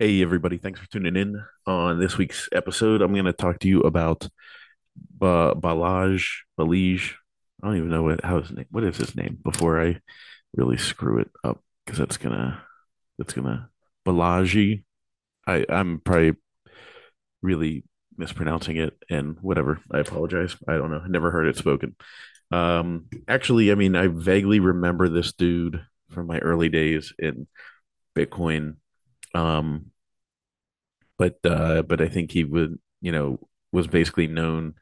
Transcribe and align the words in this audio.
Hey, 0.00 0.22
everybody. 0.22 0.56
Thanks 0.56 0.80
for 0.80 0.88
tuning 0.88 1.14
in 1.14 1.44
on 1.66 2.00
this 2.00 2.16
week's 2.16 2.48
episode. 2.52 3.02
I'm 3.02 3.12
going 3.12 3.26
to 3.26 3.34
talk 3.34 3.58
to 3.58 3.68
you 3.68 3.82
about 3.82 4.26
ba 4.96 5.52
Balaj, 5.54 6.24
Balij. 6.58 7.12
I 7.62 7.66
don't 7.66 7.76
even 7.76 7.90
know 7.90 8.04
what 8.04 8.24
how 8.24 8.40
his 8.40 8.50
name. 8.50 8.64
What 8.70 8.84
is 8.84 8.96
his 8.96 9.14
name 9.14 9.36
before 9.44 9.78
I 9.78 10.00
really 10.56 10.78
screw 10.78 11.18
it 11.18 11.30
up 11.44 11.62
because 11.84 11.98
that's 11.98 12.16
gonna 12.16 12.62
that's 13.18 13.34
gonna 13.34 13.68
Balaji. 14.08 14.84
I 15.46 15.66
I'm 15.68 16.00
probably 16.00 16.32
really 17.42 17.84
mispronouncing 18.16 18.78
it 18.78 18.94
and 19.10 19.36
whatever. 19.42 19.82
I 19.92 19.98
apologize. 19.98 20.56
I 20.66 20.78
don't 20.78 20.90
know. 20.90 21.02
I 21.04 21.08
never 21.08 21.30
heard 21.30 21.46
it 21.46 21.58
spoken. 21.58 21.94
Um, 22.50 23.08
actually, 23.28 23.70
I 23.70 23.74
mean, 23.74 23.94
I 23.94 24.06
vaguely 24.06 24.60
remember 24.60 25.10
this 25.10 25.34
dude 25.34 25.84
from 26.08 26.26
my 26.26 26.38
early 26.38 26.70
days 26.70 27.12
in 27.18 27.46
Bitcoin. 28.16 28.76
Um, 29.34 29.92
but 31.18 31.38
uh, 31.44 31.82
but 31.82 32.00
I 32.00 32.08
think 32.08 32.30
he 32.30 32.44
would, 32.44 32.78
you 33.00 33.12
know, 33.12 33.38
was 33.72 33.86
basically 33.86 34.26
known. 34.26 34.74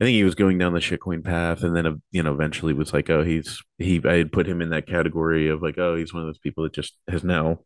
I 0.00 0.04
think 0.04 0.14
he 0.14 0.24
was 0.24 0.34
going 0.34 0.56
down 0.58 0.72
the 0.72 0.80
shitcoin 0.80 1.22
path, 1.24 1.62
and 1.62 1.76
then 1.76 1.86
uh, 1.86 1.94
you 2.10 2.22
know, 2.22 2.32
eventually 2.32 2.72
was 2.72 2.92
like, 2.92 3.10
oh, 3.10 3.22
he's 3.22 3.62
he. 3.78 4.00
I 4.04 4.14
had 4.14 4.32
put 4.32 4.48
him 4.48 4.62
in 4.62 4.70
that 4.70 4.86
category 4.86 5.48
of 5.48 5.62
like, 5.62 5.78
oh, 5.78 5.96
he's 5.96 6.14
one 6.14 6.22
of 6.22 6.28
those 6.28 6.38
people 6.38 6.64
that 6.64 6.72
just 6.72 6.94
has 7.08 7.22
now 7.24 7.60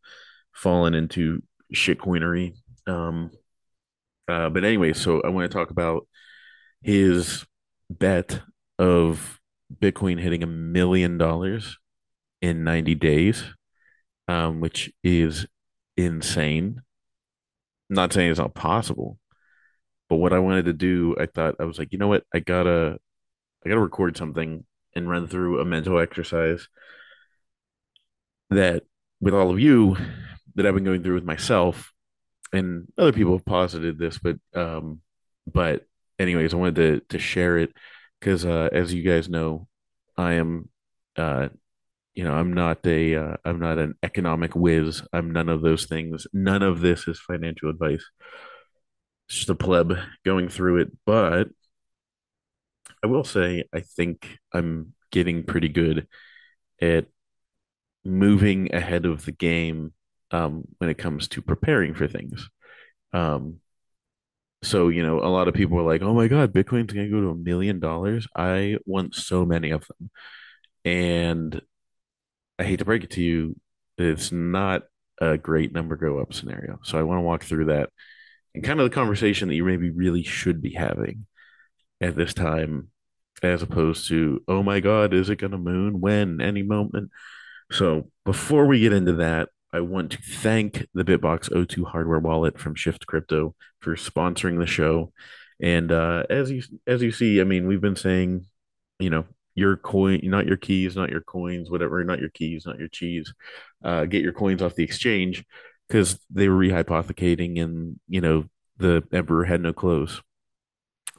fallen 0.53 0.95
into 0.95 1.43
shitcoinery. 1.75 2.55
Um, 2.87 3.31
uh, 4.29 4.49
but 4.51 4.65
anyway, 4.65 4.93
so 4.93 5.21
I 5.23 5.29
want 5.29 5.51
to 5.51 5.57
talk 5.57 5.71
about 5.71 6.07
his 6.83 7.45
bet 7.91 8.41
of 8.79 9.41
Bitcoin 9.75 10.21
hitting 10.21 10.43
a 10.43 10.47
million 10.47 11.19
dollars 11.19 11.79
in 12.43 12.65
90 12.65 12.95
days, 12.95 13.45
um, 14.29 14.61
which 14.61 14.93
is 15.03 15.47
insane. 15.97 16.83
I'm 17.91 17.95
not 17.97 18.13
saying 18.13 18.31
it's 18.31 18.41
not 18.41 18.55
possible, 18.55 19.19
but 20.09 20.17
what 20.17 20.33
I 20.33 20.39
wanted 20.39 20.67
to 20.67 20.73
do, 20.73 21.17
I 21.19 21.27
thought 21.27 21.57
I 21.61 21.65
was 21.65 21.79
like, 21.79 21.93
you 21.93 21.99
know 21.99 22.09
what, 22.09 22.25
I 22.35 22.41
gotta, 22.41 22.99
I 23.65 23.69
gotta 23.69 23.81
record 23.81 24.17
something 24.17 24.65
and 24.95 25.09
run 25.09 25.27
through 25.27 25.61
a 25.61 25.65
mental 25.65 25.99
exercise 25.99 26.69
that 28.51 28.85
with 29.21 29.35
all 29.35 29.51
of 29.51 29.61
you 29.61 29.97
that 30.55 30.67
I've 30.67 30.75
been 30.75 30.85
going 30.85 31.03
through 31.03 31.15
with 31.15 31.25
myself 31.25 31.93
and 32.53 32.87
other 32.97 33.13
people 33.13 33.33
have 33.33 33.45
posited 33.45 33.99
this, 33.99 34.19
but 34.19 34.37
um, 34.55 35.01
but 35.47 35.87
anyways, 36.19 36.55
I 36.55 36.57
wanted 36.57 36.77
to 36.77 37.01
to 37.11 37.19
share 37.19 37.59
it 37.59 37.73
because 38.21 38.45
uh, 38.45 38.69
as 38.73 38.95
you 38.95 39.03
guys 39.03 39.29
know, 39.29 39.67
I 40.17 40.35
am 40.35 40.69
uh, 41.17 41.49
you 42.15 42.25
know, 42.25 42.33
I'm 42.33 42.53
not 42.53 42.87
a 42.87 43.15
uh, 43.15 43.37
I'm 43.45 43.59
not 43.59 43.79
an 43.79 43.95
economic 44.03 44.55
whiz. 44.55 45.03
I'm 45.13 45.33
none 45.33 45.49
of 45.49 45.63
those 45.63 45.87
things. 45.87 46.27
None 46.33 46.63
of 46.63 46.81
this 46.81 47.09
is 47.09 47.21
financial 47.21 47.71
advice. 47.71 48.05
It's 49.29 49.39
just 49.39 49.51
a 49.51 49.55
pleb 49.55 49.95
going 50.25 50.49
through 50.49 50.83
it, 50.83 50.93
but 51.07 51.49
I 53.03 53.07
will 53.07 53.25
say 53.25 53.65
I 53.73 53.81
think 53.81 54.39
I'm 54.53 54.95
getting 55.11 55.45
pretty 55.45 55.69
good 55.69 56.07
at 56.81 57.07
moving 58.05 58.75
ahead 58.75 59.07
of 59.07 59.25
the 59.25 59.33
game 59.33 59.93
um, 60.31 60.65
when 60.79 60.91
it 60.91 60.99
comes 60.99 61.29
to 61.29 61.43
preparing 61.43 61.95
for 61.95 62.07
things. 62.07 62.49
Um, 63.13 63.61
so, 64.63 64.89
you 64.89 65.03
know, 65.03 65.21
a 65.21 65.29
lot 65.29 65.49
of 65.49 65.55
people 65.55 65.79
are 65.79 65.83
like, 65.83 66.03
oh 66.03 66.15
my 66.15 66.27
God, 66.29 66.53
Bitcoin's 66.53 66.93
going 66.93 67.07
to 67.07 67.11
go 67.11 67.21
to 67.21 67.31
a 67.31 67.35
million 67.35 67.81
dollars. 67.81 68.27
I 68.35 68.79
want 68.87 69.15
so 69.15 69.45
many 69.45 69.71
of 69.71 69.87
them. 69.87 70.11
And 70.85 71.61
I 72.59 72.65
hate 72.65 72.79
to 72.79 72.85
break 72.85 73.05
it 73.05 73.11
to 73.13 73.23
you, 73.23 73.57
it's 73.99 74.33
not 74.33 74.83
a 75.21 75.39
great 75.39 75.73
number 75.73 75.97
go 75.97 76.19
up 76.19 76.33
scenario. 76.33 76.79
So 76.83 76.99
I 76.99 77.03
want 77.03 77.19
to 77.19 77.23
walk 77.23 77.45
through 77.45 77.67
that 77.67 77.91
and 78.55 78.65
kind 78.65 78.81
of 78.81 78.89
the 78.89 78.95
conversation 78.95 79.49
that 79.49 79.55
you 79.55 79.65
maybe 79.65 79.91
really 79.91 80.23
should 80.23 80.63
be 80.63 80.75
having 80.75 81.27
at 82.01 82.17
this 82.17 82.35
time, 82.35 82.89
as 83.43 83.63
opposed 83.63 84.09
to, 84.09 84.43
oh 84.47 84.63
my 84.63 84.81
God, 84.81 85.13
is 85.13 85.29
it 85.29 85.37
going 85.37 85.53
to 85.53 85.59
moon? 85.59 86.01
When? 86.01 86.41
Any 86.41 86.63
moment? 86.63 87.11
So 87.73 88.11
before 88.25 88.67
we 88.67 88.81
get 88.81 88.93
into 88.93 89.15
that, 89.15 89.49
I 89.73 89.81
want 89.81 90.13
to 90.13 90.19
thank 90.19 90.87
the 90.95 91.05
BitBox02 91.05 91.85
hardware 91.87 92.21
wallet 92.21 92.61
from 92.61 92.77
Shift 92.77 93.07
Crypto 93.09 93.57
for 93.81 93.97
sponsoring 93.97 94.61
the 94.61 94.67
show. 94.67 95.13
And 95.61 95.91
uh, 95.91 96.25
as 96.31 96.51
you 96.51 96.63
as 96.87 97.03
you 97.03 97.11
see, 97.11 97.41
I 97.41 97.45
mean, 97.45 97.67
we've 97.67 97.81
been 97.81 97.97
saying, 97.97 98.47
you 99.01 99.11
know, 99.11 99.25
your 99.55 99.77
coin, 99.77 100.21
not 100.25 100.47
your 100.47 100.57
keys, 100.57 100.97
not 100.97 101.11
your 101.11 101.21
coins, 101.21 101.71
whatever, 101.71 102.03
not 102.05 102.21
your 102.21 102.31
keys, 102.31 102.67
not 102.67 102.79
your 102.79 102.89
cheese. 102.89 103.33
Uh, 103.83 104.05
get 104.05 104.23
your 104.23 104.33
coins 104.33 104.63
off 104.63 104.75
the 104.75 104.85
exchange 104.85 105.45
because 105.89 106.19
they 106.31 106.49
were 106.49 106.59
rehypothecating 106.59 107.61
and 107.61 107.99
you 108.09 108.21
know 108.21 108.45
the 108.79 109.03
emperor 109.13 109.45
had 109.45 109.61
no 109.61 109.73
clothes. 109.73 110.21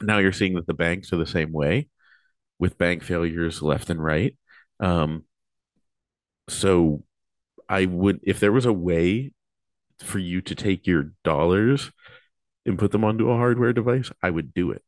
Now 0.00 0.18
you're 0.18 0.32
seeing 0.32 0.54
that 0.54 0.66
the 0.66 0.74
banks 0.74 1.12
are 1.12 1.16
the 1.16 1.26
same 1.26 1.52
way 1.52 1.88
with 2.58 2.78
bank 2.78 3.02
failures 3.02 3.62
left 3.62 3.90
and 3.90 4.02
right. 4.02 4.36
Um, 4.80 5.24
so 6.48 7.04
I 7.68 7.86
would, 7.86 8.20
if 8.22 8.40
there 8.40 8.52
was 8.52 8.66
a 8.66 8.72
way 8.72 9.32
for 10.00 10.18
you 10.18 10.40
to 10.42 10.54
take 10.54 10.86
your 10.86 11.12
dollars 11.24 11.90
and 12.64 12.78
put 12.78 12.92
them 12.92 13.04
onto 13.04 13.30
a 13.30 13.36
hardware 13.36 13.72
device, 13.72 14.10
I 14.22 14.30
would 14.30 14.52
do 14.52 14.72
it. 14.72 14.82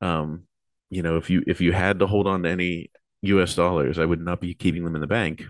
Um, 0.00 0.44
you 0.94 1.02
know, 1.02 1.16
if 1.16 1.28
you 1.28 1.42
if 1.46 1.60
you 1.60 1.72
had 1.72 1.98
to 1.98 2.06
hold 2.06 2.26
on 2.26 2.44
to 2.44 2.48
any 2.48 2.90
US 3.22 3.54
dollars, 3.54 3.98
I 3.98 4.04
would 4.04 4.20
not 4.20 4.40
be 4.40 4.54
keeping 4.54 4.84
them 4.84 4.94
in 4.94 5.00
the 5.00 5.06
bank. 5.06 5.44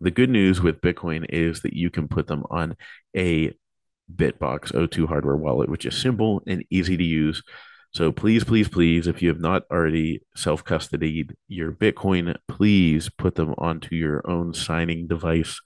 The 0.00 0.10
good 0.10 0.30
news 0.30 0.60
with 0.60 0.80
Bitcoin 0.80 1.26
is 1.28 1.60
that 1.60 1.74
you 1.74 1.90
can 1.90 2.08
put 2.08 2.26
them 2.26 2.44
on 2.50 2.76
a 3.16 3.52
BitBox02 4.14 5.06
hardware 5.06 5.36
wallet, 5.36 5.68
which 5.68 5.86
is 5.86 5.96
simple 5.96 6.42
and 6.46 6.64
easy 6.70 6.96
to 6.96 7.04
use. 7.04 7.42
So 7.92 8.10
please, 8.10 8.44
please, 8.44 8.68
please, 8.68 9.06
if 9.06 9.20
you 9.20 9.28
have 9.28 9.40
not 9.40 9.62
already 9.70 10.22
self 10.34 10.64
custodied 10.64 11.34
your 11.46 11.70
Bitcoin, 11.70 12.36
please 12.48 13.10
put 13.10 13.34
them 13.36 13.54
onto 13.58 13.94
your 13.94 14.28
own 14.28 14.54
signing 14.54 15.06
device 15.06 15.60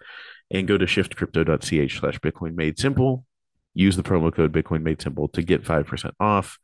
and 0.51 0.69
go 0.69 0.77
to 0.77 0.85
shiftcrypto.ch 0.85 1.99
slash 1.99 2.19
Bitcoin 2.19 2.55
made 2.55 2.79
simple. 2.79 3.25
Use 3.73 3.97
the 3.97 4.03
promo 4.03 4.35
code 4.35 4.53
Bitcoin 4.53 4.83
made 4.83 5.01
simple 5.01 5.29
to 5.29 5.43
get 5.43 5.65
5% 5.65 6.13
off. 6.21 6.59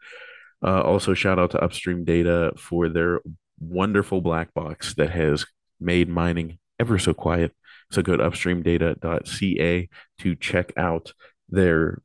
Uh, 0.63 0.83
also, 0.83 1.15
shout 1.15 1.39
out 1.39 1.53
to 1.53 1.63
Upstream 1.63 2.05
Data 2.05 2.53
for 2.57 2.89
their 2.89 3.21
wonderful 3.59 4.21
black 4.21 4.53
box 4.55 4.95
that 4.95 5.11
has 5.11 5.47
made 5.81 6.09
mining 6.09 6.59
ever 6.79 6.99
so 6.99 7.15
quiet. 7.15 7.55
So 7.91 8.03
go 8.03 8.17
to 8.17 8.23
upstreamdata.ca 8.23 9.89
to 10.19 10.37
check 10.37 10.73
out 10.77 11.13
their 11.49 12.03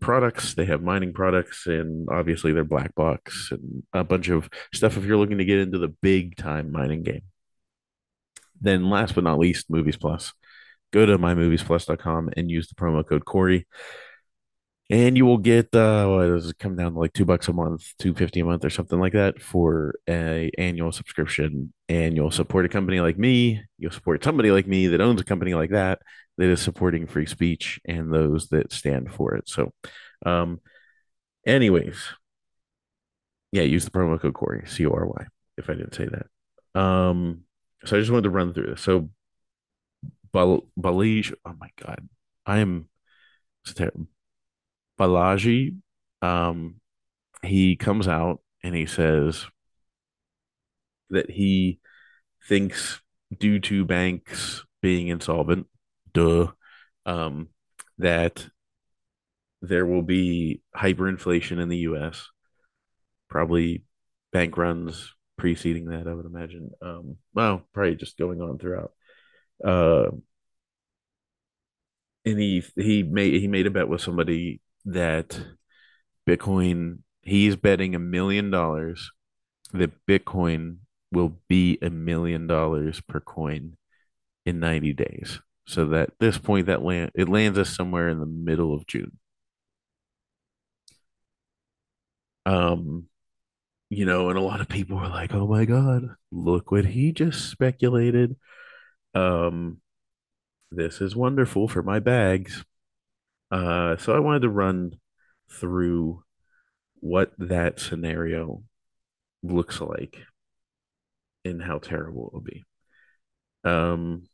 products. 0.00 0.54
They 0.54 0.66
have 0.66 0.82
mining 0.82 1.12
products 1.12 1.66
and 1.66 2.08
obviously 2.10 2.52
their 2.52 2.64
black 2.64 2.94
box 2.94 3.50
and 3.50 3.82
a 3.92 4.04
bunch 4.04 4.28
of 4.28 4.48
stuff 4.72 4.96
if 4.96 5.04
you're 5.04 5.16
looking 5.16 5.38
to 5.38 5.44
get 5.44 5.58
into 5.58 5.78
the 5.78 5.88
big 5.88 6.36
time 6.36 6.72
mining 6.72 7.02
game. 7.02 7.22
Then 8.60 8.88
last 8.88 9.14
but 9.14 9.24
not 9.24 9.38
least, 9.38 9.70
Movies 9.70 9.96
Plus. 9.96 10.32
Go 10.92 11.04
to 11.04 11.18
mymoviesplus.com 11.18 12.30
and 12.36 12.50
use 12.50 12.68
the 12.68 12.74
promo 12.74 13.06
code 13.06 13.24
Cory. 13.24 13.66
And 14.88 15.16
you 15.16 15.26
will 15.26 15.38
get 15.38 15.74
uh 15.74 16.06
what 16.06 16.26
does 16.26 16.50
it 16.50 16.58
come 16.58 16.76
down 16.76 16.92
to 16.92 16.98
like 17.00 17.12
two 17.12 17.24
bucks 17.24 17.48
a 17.48 17.52
month, 17.52 17.92
two 17.98 18.14
fifty 18.14 18.40
a 18.40 18.44
month 18.44 18.64
or 18.64 18.70
something 18.70 19.00
like 19.00 19.14
that 19.14 19.42
for 19.42 19.96
a 20.08 20.50
annual 20.58 20.92
subscription. 20.92 21.72
And 21.88 22.14
you'll 22.16 22.30
support 22.30 22.66
a 22.66 22.68
company 22.68 23.00
like 23.00 23.18
me. 23.18 23.62
You'll 23.78 23.90
support 23.90 24.22
somebody 24.22 24.50
like 24.50 24.66
me 24.66 24.86
that 24.88 25.00
owns 25.00 25.20
a 25.20 25.24
company 25.24 25.54
like 25.54 25.70
that 25.70 26.02
that 26.38 26.48
is 26.48 26.60
supporting 26.60 27.06
free 27.06 27.26
speech 27.26 27.80
and 27.84 28.12
those 28.12 28.48
that 28.48 28.72
stand 28.72 29.12
for 29.12 29.34
it. 29.34 29.48
So 29.48 29.72
um 30.24 30.60
anyways, 31.46 31.96
yeah, 33.52 33.62
use 33.62 33.84
the 33.84 33.90
promo 33.90 34.20
code 34.20 34.34
Cory, 34.34 34.64
C 34.66 34.86
O 34.86 34.90
R 34.90 35.06
Y, 35.06 35.26
if 35.56 35.70
I 35.70 35.74
didn't 35.74 35.94
say 35.94 36.06
that. 36.06 36.80
Um, 36.80 37.42
so 37.84 37.96
I 37.96 38.00
just 38.00 38.10
wanted 38.10 38.24
to 38.24 38.30
run 38.30 38.52
through 38.52 38.66
this. 38.70 38.82
So 38.82 39.10
Bal- 40.32 40.66
Balij, 40.78 41.32
oh 41.44 41.54
my 41.58 41.70
God, 41.80 42.08
I 42.44 42.58
am 42.58 42.88
Balaji. 44.98 45.76
Um, 46.22 46.76
he 47.42 47.76
comes 47.76 48.08
out 48.08 48.40
and 48.62 48.74
he 48.74 48.86
says 48.86 49.46
that 51.10 51.30
he 51.30 51.78
thinks 52.48 53.00
due 53.38 53.60
to 53.60 53.84
banks 53.84 54.64
being 54.82 55.08
insolvent, 55.08 55.66
duh, 56.12 56.48
um, 57.04 57.48
that 57.98 58.46
there 59.62 59.86
will 59.86 60.02
be 60.02 60.62
hyperinflation 60.76 61.60
in 61.60 61.68
the 61.68 61.78
US, 61.78 62.28
probably 63.28 63.84
bank 64.32 64.56
runs 64.56 65.12
preceding 65.36 65.86
that, 65.86 66.06
I 66.06 66.14
would 66.14 66.26
imagine. 66.26 66.70
Um, 66.82 67.16
well, 67.34 67.62
probably 67.72 67.96
just 67.96 68.18
going 68.18 68.40
on 68.40 68.58
throughout. 68.58 68.92
Uh, 69.64 70.10
and 72.24 72.38
he 72.38 72.62
he 72.76 73.02
made 73.02 73.40
he 73.40 73.46
made 73.48 73.66
a 73.66 73.70
bet 73.70 73.88
with 73.88 74.00
somebody 74.00 74.60
that 74.86 75.40
Bitcoin 76.28 77.00
he's 77.22 77.56
betting 77.56 77.94
a 77.94 77.98
million 77.98 78.50
dollars 78.50 79.10
that 79.72 79.92
Bitcoin 80.06 80.78
will 81.12 81.38
be 81.48 81.78
a 81.82 81.90
million 81.90 82.46
dollars 82.46 83.00
per 83.02 83.20
coin 83.20 83.76
in 84.46 84.60
90 84.60 84.92
days. 84.94 85.40
So 85.66 85.86
that 85.86 86.10
this 86.20 86.38
point 86.38 86.66
that 86.66 86.82
land 86.82 87.12
it 87.14 87.28
lands 87.28 87.58
us 87.58 87.70
somewhere 87.76 88.08
in 88.08 88.20
the 88.20 88.26
middle 88.26 88.74
of 88.74 88.86
June. 88.86 89.18
Um, 92.44 93.08
you 93.90 94.06
know, 94.06 94.30
and 94.30 94.38
a 94.38 94.42
lot 94.42 94.60
of 94.60 94.68
people 94.68 94.98
were 94.98 95.08
like, 95.08 95.34
"Oh 95.34 95.46
my 95.48 95.66
God, 95.66 96.16
look 96.32 96.70
what 96.72 96.86
he 96.86 97.12
just 97.12 97.50
speculated." 97.50 98.36
Um, 99.14 99.80
this 100.72 101.00
is 101.00 101.16
wonderful 101.16 101.68
for 101.68 101.82
my 101.82 102.00
bags. 102.00 102.64
Uh, 103.50 103.96
so 103.96 104.14
I 104.14 104.18
wanted 104.18 104.42
to 104.42 104.50
run 104.50 104.98
through 105.50 106.22
what 107.00 107.32
that 107.38 107.80
scenario 107.80 108.62
looks 109.42 109.80
like 109.80 110.18
and 111.44 111.62
how 111.62 111.78
terrible 111.78 112.28
it 112.28 112.32
will 112.32 112.40
be. 112.40 112.64
Um, 113.64 114.24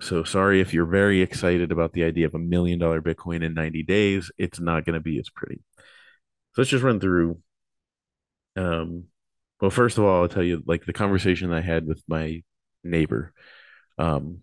so 0.00 0.24
sorry 0.24 0.60
if 0.60 0.72
you're 0.72 0.86
very 0.86 1.20
excited 1.20 1.72
about 1.72 1.92
the 1.92 2.04
idea 2.04 2.26
of 2.26 2.34
a 2.34 2.38
million 2.38 2.78
dollar 2.78 3.02
Bitcoin 3.02 3.44
in 3.44 3.54
90 3.54 3.82
days. 3.82 4.30
It's 4.38 4.60
not 4.60 4.84
going 4.84 4.94
to 4.94 5.00
be 5.00 5.18
as 5.18 5.28
pretty. 5.28 5.60
So 5.76 6.62
let's 6.62 6.70
just 6.70 6.84
run 6.84 7.00
through. 7.00 7.38
Um, 8.56 9.04
well, 9.60 9.70
first 9.70 9.98
of 9.98 10.04
all, 10.04 10.22
I'll 10.22 10.28
tell 10.28 10.42
you 10.42 10.62
like 10.66 10.84
the 10.84 10.92
conversation 10.92 11.52
I 11.52 11.60
had 11.60 11.86
with 11.86 12.02
my 12.08 12.42
neighbor, 12.82 13.32
um, 13.98 14.40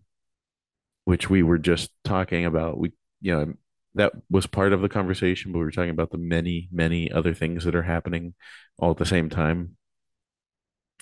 which 1.05 1.29
we 1.29 1.43
were 1.43 1.57
just 1.57 1.89
talking 2.03 2.45
about. 2.45 2.77
We, 2.77 2.93
you 3.21 3.35
know, 3.35 3.53
that 3.97 4.13
was 4.29 4.47
part 4.47 4.73
of 4.73 4.81
the 4.81 4.89
conversation, 4.89 5.51
but 5.51 5.59
we 5.59 5.65
were 5.65 5.71
talking 5.71 5.89
about 5.91 6.11
the 6.11 6.17
many, 6.17 6.69
many 6.71 7.11
other 7.11 7.33
things 7.33 7.65
that 7.65 7.75
are 7.75 7.83
happening 7.83 8.33
all 8.79 8.91
at 8.91 8.97
the 8.97 9.05
same 9.05 9.29
time 9.29 9.77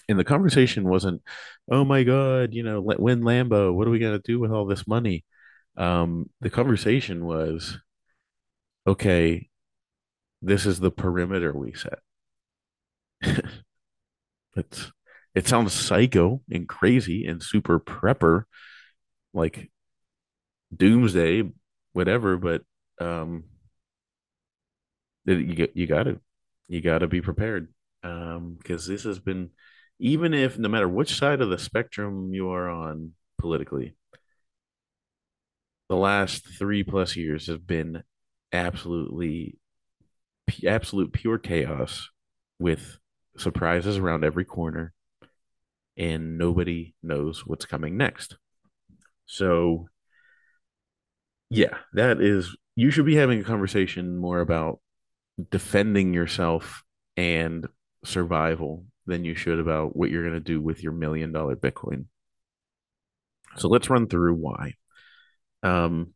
and 0.08 0.20
the 0.20 0.24
conversation 0.24 0.88
wasn't, 0.88 1.22
oh 1.70 1.84
my 1.84 2.04
God, 2.04 2.54
you 2.54 2.64
know, 2.64 2.82
win 2.82 3.22
Lambo. 3.22 3.74
What 3.74 3.88
are 3.88 3.92
we 3.92 4.00
going 4.00 4.20
to 4.20 4.32
do 4.32 4.40
with 4.40 4.52
all 4.52 4.66
this 4.66 4.88
money? 4.88 5.26
Um, 5.78 6.30
the 6.42 6.50
conversation 6.50 7.26
was, 7.26 7.80
okay, 8.86 9.50
this 10.42 10.66
is 10.66 10.80
the 10.80 10.92
perimeter 10.92 11.54
we 11.54 11.74
set. 11.74 12.00
it's 14.56 14.92
it 15.34 15.48
sounds 15.48 15.74
psycho 15.74 16.42
and 16.50 16.68
crazy 16.70 17.26
and 17.26 17.44
super 17.44 17.80
prepper, 17.80 18.44
like 19.34 19.70
doomsday, 20.76 21.44
whatever, 21.92 22.38
but 22.38 22.62
um 23.00 23.44
you 25.26 25.68
you 25.74 25.88
got 25.88 26.04
to 26.04 26.20
you 26.68 26.82
got 26.82 27.00
to 27.00 27.08
be 27.08 27.22
prepared 27.22 27.74
um 28.04 28.56
because 28.58 28.88
this 28.88 29.04
has 29.04 29.20
been 29.20 29.50
even 30.00 30.34
if 30.34 30.58
no 30.58 30.70
matter 30.70 30.90
which 30.90 31.18
side 31.18 31.42
of 31.42 31.50
the 31.50 31.58
spectrum 31.58 32.34
you 32.34 32.50
are 32.50 32.70
on 32.70 33.14
politically, 33.40 33.96
the 35.90 35.96
last 35.96 36.46
three 36.58 36.84
plus 36.84 37.16
years 37.16 37.48
have 37.48 37.66
been 37.66 38.04
absolutely 38.52 39.58
absolute 40.66 41.14
pure 41.14 41.38
chaos 41.38 42.10
with 42.60 42.98
surprises 43.38 43.98
around 43.98 44.24
every 44.24 44.46
corner 44.46 44.94
and 45.98 46.38
nobody 46.38 46.94
knows 47.02 47.46
what's 47.46 47.66
coming 47.66 47.98
next. 47.98 48.38
So 49.26 49.88
yeah, 51.50 51.78
that 51.94 52.22
is 52.22 52.56
you 52.76 52.92
should 52.92 53.06
be 53.06 53.16
having 53.16 53.40
a 53.40 53.44
conversation 53.44 54.18
more 54.18 54.40
about 54.40 54.80
defending 55.52 56.14
yourself 56.14 56.84
and 57.18 57.68
survival 58.04 58.86
than 59.06 59.24
you 59.24 59.36
should 59.36 59.60
about 59.60 59.96
what 59.96 60.10
you're 60.10 60.24
going 60.24 60.34
to 60.34 60.40
do 60.40 60.62
with 60.62 60.82
your 60.84 60.92
million 60.92 61.32
dollar 61.32 61.56
Bitcoin. 61.56 62.06
So 63.58 63.68
let's 63.68 63.90
run 63.90 64.08
through 64.08 64.36
why. 64.36 64.74
Um, 65.64 66.14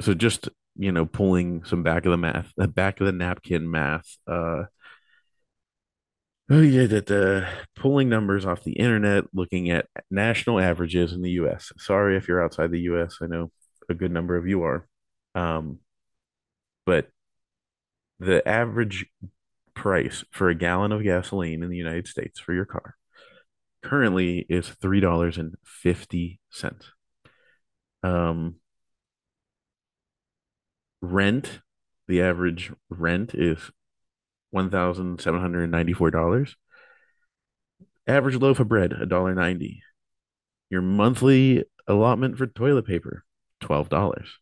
so 0.00 0.14
just 0.14 0.48
you 0.76 0.92
know, 0.92 1.04
pulling 1.04 1.64
some 1.64 1.82
back 1.82 2.06
of 2.06 2.10
the 2.10 2.16
math, 2.16 2.52
the 2.56 2.68
back 2.68 3.00
of 3.00 3.06
the 3.06 3.12
napkin 3.12 3.70
math. 3.70 4.16
Uh, 4.26 4.64
oh 6.50 6.60
yeah, 6.60 6.86
that 6.86 7.10
uh, 7.10 7.48
pulling 7.76 8.08
numbers 8.08 8.46
off 8.46 8.64
the 8.64 8.72
internet, 8.72 9.24
looking 9.34 9.70
at 9.70 9.86
national 10.10 10.60
averages 10.60 11.12
in 11.12 11.22
the 11.22 11.32
U.S. 11.32 11.72
Sorry 11.78 12.16
if 12.16 12.28
you're 12.28 12.42
outside 12.42 12.70
the 12.70 12.80
U.S. 12.80 13.18
I 13.20 13.26
know 13.26 13.50
a 13.88 13.94
good 13.94 14.12
number 14.12 14.36
of 14.36 14.46
you 14.46 14.62
are, 14.62 14.86
um, 15.34 15.78
but 16.86 17.08
the 18.18 18.46
average 18.46 19.06
price 19.74 20.24
for 20.30 20.48
a 20.48 20.54
gallon 20.54 20.92
of 20.92 21.02
gasoline 21.02 21.62
in 21.62 21.70
the 21.70 21.76
United 21.76 22.06
States 22.06 22.38
for 22.38 22.52
your 22.52 22.66
car 22.66 22.96
currently 23.82 24.46
is 24.48 24.68
three 24.68 25.00
dollars 25.00 25.38
and 25.38 25.54
fifty 25.64 26.40
cents. 26.50 26.86
Um, 28.02 28.56
rent, 31.00 31.60
the 32.08 32.22
average 32.22 32.72
rent 32.88 33.34
is 33.34 33.70
one 34.50 34.70
thousand 34.70 35.20
seven 35.20 35.40
hundred 35.40 35.70
ninety 35.70 35.92
four 35.92 36.10
dollars. 36.10 36.56
Average 38.06 38.36
loaf 38.36 38.60
of 38.60 38.68
bread, 38.68 38.92
a 38.92 39.06
dollar 39.06 39.34
ninety. 39.34 39.82
Your 40.68 40.82
monthly 40.82 41.64
allotment 41.86 42.38
for 42.38 42.46
toilet 42.46 42.86
paper, 42.86 43.24
twelve 43.60 43.88
dollars. 43.88 44.38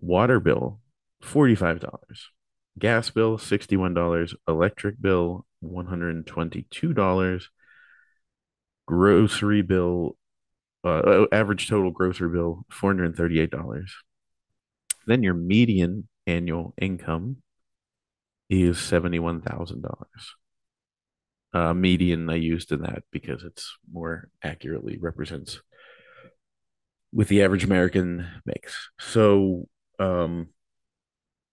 Water 0.00 0.40
bill, 0.40 0.80
forty 1.20 1.54
five 1.54 1.80
dollars. 1.80 2.30
Gas 2.78 3.10
bill, 3.10 3.36
$61. 3.36 4.34
Electric 4.48 5.00
bill, 5.00 5.46
$122. 5.62 7.42
Grocery 8.86 9.62
bill, 9.62 10.16
uh, 10.84 11.26
average 11.30 11.68
total 11.68 11.90
grocery 11.90 12.30
bill, 12.30 12.64
$438. 12.72 13.84
Then 15.06 15.22
your 15.22 15.34
median 15.34 16.08
annual 16.26 16.74
income 16.80 17.38
is 18.48 18.78
$71,000. 18.78 19.84
Uh, 21.52 21.74
median 21.74 22.30
I 22.30 22.36
used 22.36 22.70
in 22.70 22.82
that 22.82 23.02
because 23.10 23.42
it's 23.42 23.76
more 23.92 24.28
accurately 24.42 24.98
represents 24.98 25.60
with 27.12 27.28
the 27.28 27.42
average 27.42 27.64
American 27.64 28.26
makes. 28.46 28.90
So, 29.00 29.66
um, 30.00 30.48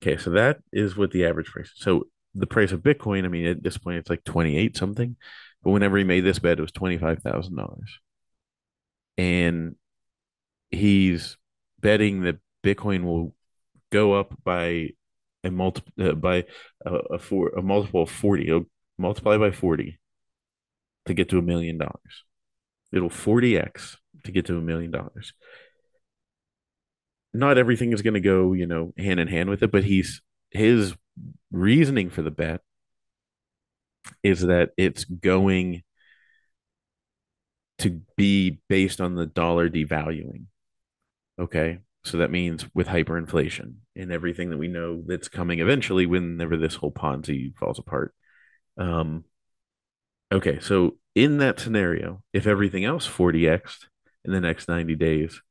Okay, 0.01 0.17
so 0.17 0.29
that 0.31 0.59
is 0.71 0.95
what 0.95 1.11
the 1.11 1.25
average 1.25 1.47
price. 1.47 1.71
So 1.75 2.07
the 2.35 2.47
price 2.47 2.71
of 2.71 2.81
Bitcoin, 2.81 3.25
I 3.25 3.29
mean, 3.29 3.45
at 3.47 3.63
this 3.63 3.77
point 3.77 3.97
it's 3.97 4.09
like 4.09 4.23
28 4.23 4.77
something, 4.77 5.15
but 5.63 5.71
whenever 5.71 5.97
he 5.97 6.03
made 6.03 6.23
this 6.23 6.39
bet, 6.39 6.59
it 6.59 6.61
was 6.61 6.71
$25,000. 6.71 7.79
And 9.17 9.75
he's 10.69 11.37
betting 11.79 12.21
that 12.21 12.37
Bitcoin 12.63 13.03
will 13.03 13.33
go 13.91 14.13
up 14.13 14.33
by 14.43 14.89
a 15.43 15.49
multiple 15.49 15.93
uh, 16.03 16.13
by 16.13 16.45
a, 16.85 16.93
a 16.93 17.19
four 17.19 17.49
a 17.49 17.61
multiple 17.61 18.03
of 18.03 18.11
40. 18.11 18.47
It'll 18.47 18.65
multiply 18.97 19.37
by 19.37 19.51
40 19.51 19.99
to 21.05 21.13
get 21.13 21.29
to 21.29 21.39
a 21.39 21.41
million 21.41 21.77
dollars. 21.77 22.25
It'll 22.91 23.09
40x 23.09 23.97
to 24.25 24.31
get 24.31 24.45
to 24.47 24.57
a 24.57 24.61
million 24.61 24.91
dollars 24.91 25.33
not 27.37 27.57
everything 27.57 27.93
is 27.93 28.01
going 28.01 28.13
to 28.15 28.19
go, 28.19 28.53
you 28.53 28.65
know, 28.65 28.93
hand 28.97 29.19
in 29.19 29.27
hand 29.27 29.49
with 29.49 29.63
it, 29.63 29.71
but 29.71 29.83
he's 29.83 30.21
his 30.51 30.95
reasoning 31.51 32.09
for 32.09 32.21
the 32.21 32.31
bet 32.31 32.61
is 34.23 34.41
that 34.41 34.71
it's 34.77 35.03
going 35.03 35.83
to 37.79 38.01
be 38.15 38.59
based 38.69 39.01
on 39.01 39.15
the 39.15 39.25
dollar 39.25 39.69
devaluing. 39.69 40.45
Okay. 41.39 41.79
So 42.03 42.17
that 42.17 42.31
means 42.31 42.65
with 42.73 42.87
hyperinflation 42.87 43.75
and 43.95 44.11
everything 44.11 44.49
that 44.49 44.57
we 44.57 44.67
know 44.67 45.03
that's 45.05 45.27
coming 45.27 45.59
eventually 45.59 46.05
whenever 46.05 46.55
this 46.57 46.75
whole 46.75 46.91
Ponzi 46.91 47.55
falls 47.57 47.79
apart. 47.79 48.13
Um, 48.77 49.25
okay. 50.31 50.59
So 50.59 50.97
in 51.15 51.39
that 51.39 51.59
scenario, 51.59 52.23
if 52.33 52.47
everything 52.47 52.85
else 52.85 53.07
40x 53.07 53.85
in 54.23 54.31
the 54.31 54.41
next 54.41 54.69
90 54.69 54.95
days, 54.95 55.41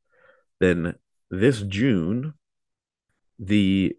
then 0.59 0.95
this 1.31 1.63
June, 1.63 2.35
the 3.39 3.97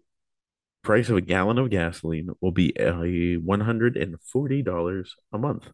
price 0.82 1.08
of 1.08 1.16
a 1.16 1.20
gallon 1.20 1.58
of 1.58 1.70
gasoline 1.70 2.30
will 2.40 2.52
be 2.52 2.70
a 2.78 2.92
$140 2.92 5.08
a 5.32 5.38
month. 5.38 5.70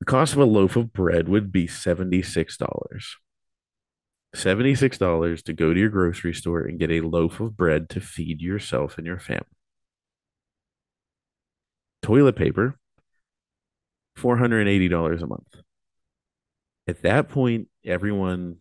The 0.00 0.04
cost 0.04 0.34
of 0.34 0.40
a 0.40 0.44
loaf 0.44 0.76
of 0.76 0.92
bread 0.92 1.28
would 1.28 1.52
be 1.52 1.66
$76. 1.66 2.58
$76 4.34 5.42
to 5.42 5.52
go 5.52 5.72
to 5.72 5.80
your 5.80 5.88
grocery 5.88 6.34
store 6.34 6.62
and 6.62 6.78
get 6.78 6.90
a 6.90 7.00
loaf 7.00 7.40
of 7.40 7.56
bread 7.56 7.88
to 7.90 8.00
feed 8.00 8.42
yourself 8.42 8.98
and 8.98 9.06
your 9.06 9.18
family. 9.18 9.46
Toilet 12.02 12.36
paper, 12.36 12.78
$480 14.18 15.22
a 15.22 15.26
month. 15.26 15.48
At 16.86 17.02
that 17.02 17.28
point, 17.28 17.68
everyone 17.84 18.58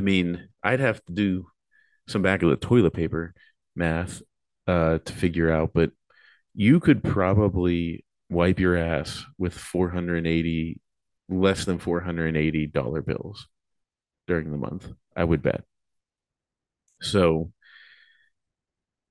I 0.00 0.02
mean, 0.02 0.48
I'd 0.62 0.80
have 0.80 1.04
to 1.04 1.12
do 1.12 1.46
some 2.08 2.22
back 2.22 2.42
of 2.42 2.48
the 2.48 2.56
toilet 2.56 2.94
paper 2.94 3.34
math 3.76 4.22
uh, 4.66 4.96
to 4.96 5.12
figure 5.12 5.52
out, 5.52 5.72
but 5.74 5.90
you 6.54 6.80
could 6.80 7.04
probably 7.04 8.06
wipe 8.30 8.58
your 8.58 8.78
ass 8.78 9.22
with 9.36 9.52
480 9.52 10.80
less 11.28 11.66
than 11.66 11.78
480 11.78 12.66
dollar 12.68 13.02
bills 13.02 13.46
during 14.26 14.50
the 14.50 14.56
month, 14.56 14.90
I 15.14 15.24
would 15.24 15.42
bet. 15.42 15.64
So, 17.02 17.52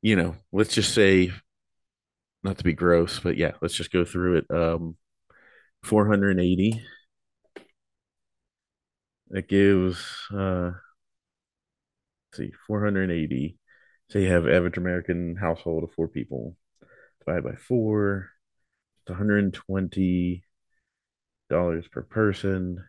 you 0.01 0.15
know, 0.15 0.38
let's 0.51 0.74
just 0.74 0.96
say, 0.96 1.31
not 2.41 2.58
to 2.58 2.63
be 2.63 2.74
gross, 2.74 3.19
but 3.19 3.38
yeah, 3.38 3.51
let's 3.62 3.75
just 3.75 3.91
go 3.91 4.05
through 4.05 4.38
it. 4.38 4.46
Um, 4.50 4.98
480. 5.84 6.81
That 9.29 9.48
gives, 9.48 10.27
uh, 10.33 10.71
see, 12.33 12.51
480. 12.67 13.57
So 14.09 14.19
you 14.19 14.29
have 14.31 14.48
average 14.48 14.77
American 14.77 15.36
household 15.36 15.83
of 15.83 15.91
four 15.93 16.07
people. 16.07 16.55
Divided 17.19 17.43
by 17.43 17.55
four, 17.55 18.29
it's 19.01 19.09
120 19.09 20.43
dollars 21.50 21.88
per 21.89 22.03
person. 22.03 22.86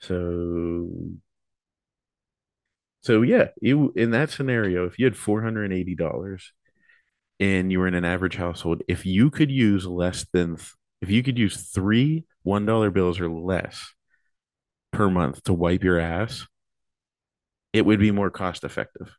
So, 0.00 0.88
so 3.00 3.22
yeah, 3.22 3.48
you 3.60 3.92
in 3.96 4.10
that 4.12 4.30
scenario, 4.30 4.86
if 4.86 4.98
you 4.98 5.04
had 5.06 5.16
four 5.16 5.42
hundred 5.42 5.64
and 5.64 5.72
eighty 5.74 5.94
dollars 5.94 6.52
and 7.40 7.72
you 7.72 7.80
were 7.80 7.88
in 7.88 7.94
an 7.94 8.04
average 8.04 8.36
household, 8.36 8.82
if 8.88 9.06
you 9.06 9.30
could 9.30 9.50
use 9.50 9.86
less 9.86 10.26
than, 10.32 10.58
if 11.02 11.10
you 11.10 11.22
could 11.22 11.38
use 11.38 11.70
three 11.70 12.24
one 12.44 12.66
dollar 12.66 12.90
bills 12.90 13.20
or 13.20 13.30
less 13.30 13.92
per 14.92 15.10
month 15.10 15.42
to 15.44 15.52
wipe 15.52 15.82
your 15.82 15.98
ass, 15.98 16.46
it 17.72 17.84
would 17.84 17.98
be 17.98 18.10
more 18.10 18.30
cost 18.30 18.64
effective. 18.64 19.16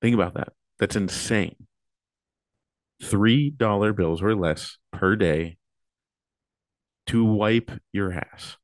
Think 0.00 0.14
about 0.14 0.34
that. 0.34 0.52
That's 0.78 0.96
insane. 0.96 1.56
Three 3.02 3.50
dollar 3.50 3.92
bills 3.92 4.22
or 4.22 4.34
less 4.34 4.78
per 4.92 5.14
day 5.14 5.58
to 7.06 7.24
wipe 7.24 7.70
your 7.92 8.12
ass 8.12 8.56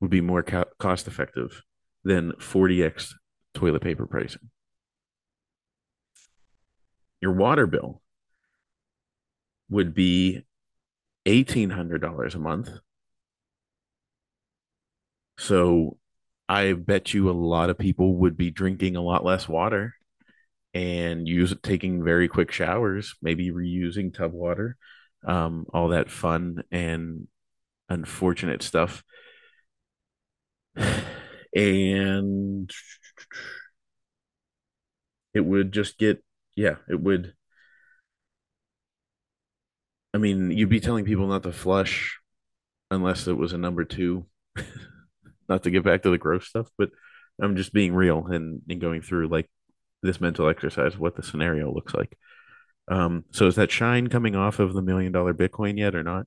would 0.00 0.10
be 0.10 0.20
more 0.20 0.42
co- 0.42 0.64
cost 0.78 1.06
effective 1.08 1.62
than 2.04 2.32
40x 2.32 3.14
toilet 3.54 3.82
paper 3.82 4.06
pricing. 4.06 4.50
Your 7.20 7.32
water 7.32 7.66
bill 7.66 8.00
would 9.68 9.94
be 9.94 10.42
$1,800 11.26 12.34
a 12.34 12.38
month. 12.38 12.70
So 15.38 15.96
I 16.48 16.72
bet 16.72 17.14
you 17.14 17.30
a 17.30 17.32
lot 17.32 17.70
of 17.70 17.78
people 17.78 18.16
would 18.16 18.36
be 18.36 18.50
drinking 18.50 18.96
a 18.96 19.02
lot 19.02 19.24
less 19.24 19.48
water 19.48 19.94
and 20.74 21.28
use 21.28 21.54
taking 21.62 22.04
very 22.04 22.28
quick 22.28 22.52
showers, 22.52 23.14
maybe 23.22 23.50
reusing 23.50 24.14
tub 24.14 24.32
water, 24.32 24.76
um, 25.26 25.66
all 25.74 25.88
that 25.88 26.10
fun 26.10 26.62
and 26.70 27.28
unfortunate 27.88 28.62
stuff. 28.62 29.04
And 31.56 32.70
it 35.34 35.40
would 35.40 35.72
just 35.72 35.98
get, 35.98 36.22
yeah, 36.56 36.76
it 36.88 37.00
would. 37.00 37.34
I 40.14 40.18
mean, 40.18 40.50
you'd 40.50 40.68
be 40.68 40.80
telling 40.80 41.04
people 41.04 41.26
not 41.26 41.42
to 41.44 41.52
flush 41.52 42.18
unless 42.90 43.26
it 43.26 43.34
was 43.34 43.52
a 43.52 43.58
number 43.58 43.84
two, 43.84 44.26
not 45.48 45.62
to 45.64 45.70
get 45.70 45.84
back 45.84 46.02
to 46.02 46.10
the 46.10 46.18
gross 46.18 46.46
stuff, 46.48 46.68
but 46.78 46.90
I'm 47.40 47.56
just 47.56 47.72
being 47.72 47.94
real 47.94 48.26
and, 48.26 48.62
and 48.68 48.80
going 48.80 49.02
through 49.02 49.28
like 49.28 49.48
this 50.02 50.20
mental 50.20 50.48
exercise, 50.48 50.98
what 50.98 51.16
the 51.16 51.22
scenario 51.22 51.72
looks 51.72 51.94
like. 51.94 52.16
Um, 52.88 53.24
so 53.32 53.46
is 53.46 53.56
that 53.56 53.70
shine 53.70 54.08
coming 54.08 54.34
off 54.36 54.58
of 54.60 54.74
the 54.74 54.82
million 54.82 55.12
dollar 55.12 55.34
Bitcoin 55.34 55.78
yet 55.78 55.94
or 55.94 56.02
not? 56.02 56.26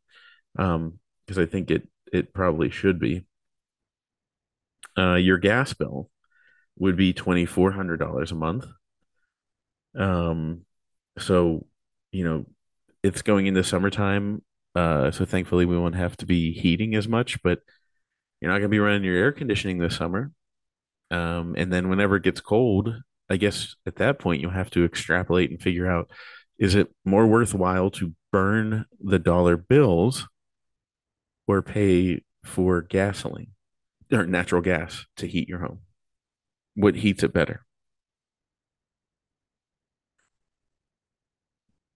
Um, 0.58 1.00
because 1.26 1.38
I 1.38 1.46
think 1.46 1.72
it 1.72 1.88
it 2.12 2.34
probably 2.34 2.70
should 2.70 3.00
be. 3.00 3.26
Uh, 4.98 5.16
your 5.16 5.38
gas 5.38 5.74
bill 5.74 6.10
would 6.78 6.98
be 6.98 7.14
twenty 7.14 7.46
four 7.46 7.72
hundred 7.72 7.98
dollars 7.98 8.32
a 8.32 8.36
month. 8.36 8.66
Um, 9.98 10.66
so 11.18 11.66
you 12.12 12.24
know 12.24 12.46
it's 13.04 13.22
going 13.22 13.48
into 13.48 13.64
summertime. 13.64 14.44
Uh, 14.76 15.12
so 15.12 15.26
thankfully 15.26 15.66
we 15.66 15.78
won't 15.78 15.96
have 15.96 16.16
to 16.18 16.26
be 16.26 16.54
heating 16.54 16.96
as 16.96 17.08
much, 17.08 17.42
but 17.44 17.60
you're 18.42 18.52
not 18.52 18.58
going 18.58 18.64
to 18.64 18.70
be 18.70 18.80
running 18.80 19.04
your 19.04 19.16
air 19.16 19.32
conditioning 19.32 19.78
this 19.78 19.96
summer. 19.96 20.32
Um, 21.12 21.56
and 21.58 21.72
then 21.72 21.90
whenever 21.90 22.16
it 22.16 22.24
gets 22.24 22.42
cold, 22.42 22.96
I 23.30 23.38
guess 23.38 23.76
at 23.86 23.98
that 23.98 24.20
point 24.20 24.42
you'll 24.42 24.52
have 24.52 24.72
to 24.72 24.84
extrapolate 24.84 25.52
and 25.52 25.62
figure 25.62 25.90
out 25.90 26.10
is 26.58 26.76
it 26.76 26.90
more 27.06 27.26
worthwhile 27.26 27.90
to 27.92 28.14
burn 28.32 28.86
the 29.00 29.20
dollar 29.20 29.58
bills 29.58 30.28
or 31.48 31.62
pay 31.62 32.22
for 32.44 32.82
gasoline 32.82 33.52
or 34.12 34.26
natural 34.26 34.62
gas 34.62 35.06
to 35.18 35.28
heat 35.28 35.50
your 35.50 35.60
home? 35.60 35.80
What 36.76 36.96
heats 36.96 37.24
it 37.24 37.34
better? 37.34 37.66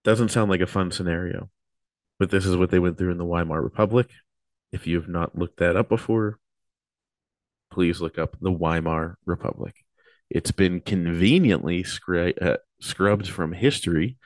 Doesn't 0.03 0.29
sound 0.29 0.51
like 0.51 0.61
a 0.61 0.67
fun 0.67 0.91
scenario, 0.91 1.49
but 2.19 2.29
this 2.29 2.45
is 2.45 2.55
what 2.55 2.69
they 2.69 2.79
went 2.79 2.97
through 2.97 3.11
in 3.11 3.17
the 3.17 3.25
Weimar 3.25 3.61
Republic. 3.61 4.07
If 4.71 4.87
you 4.87 4.95
have 4.97 5.07
not 5.07 5.37
looked 5.37 5.57
that 5.59 5.75
up 5.75 5.89
before, 5.89 6.39
please 7.71 8.01
look 8.01 8.17
up 8.17 8.37
the 8.39 8.51
Weimar 8.51 9.17
Republic. 9.25 9.75
It's 10.29 10.51
been 10.51 10.81
conveniently 10.81 11.83
scr- 11.83 12.31
uh, 12.41 12.57
scrubbed 12.79 13.27
from 13.27 13.53
history, 13.53 14.17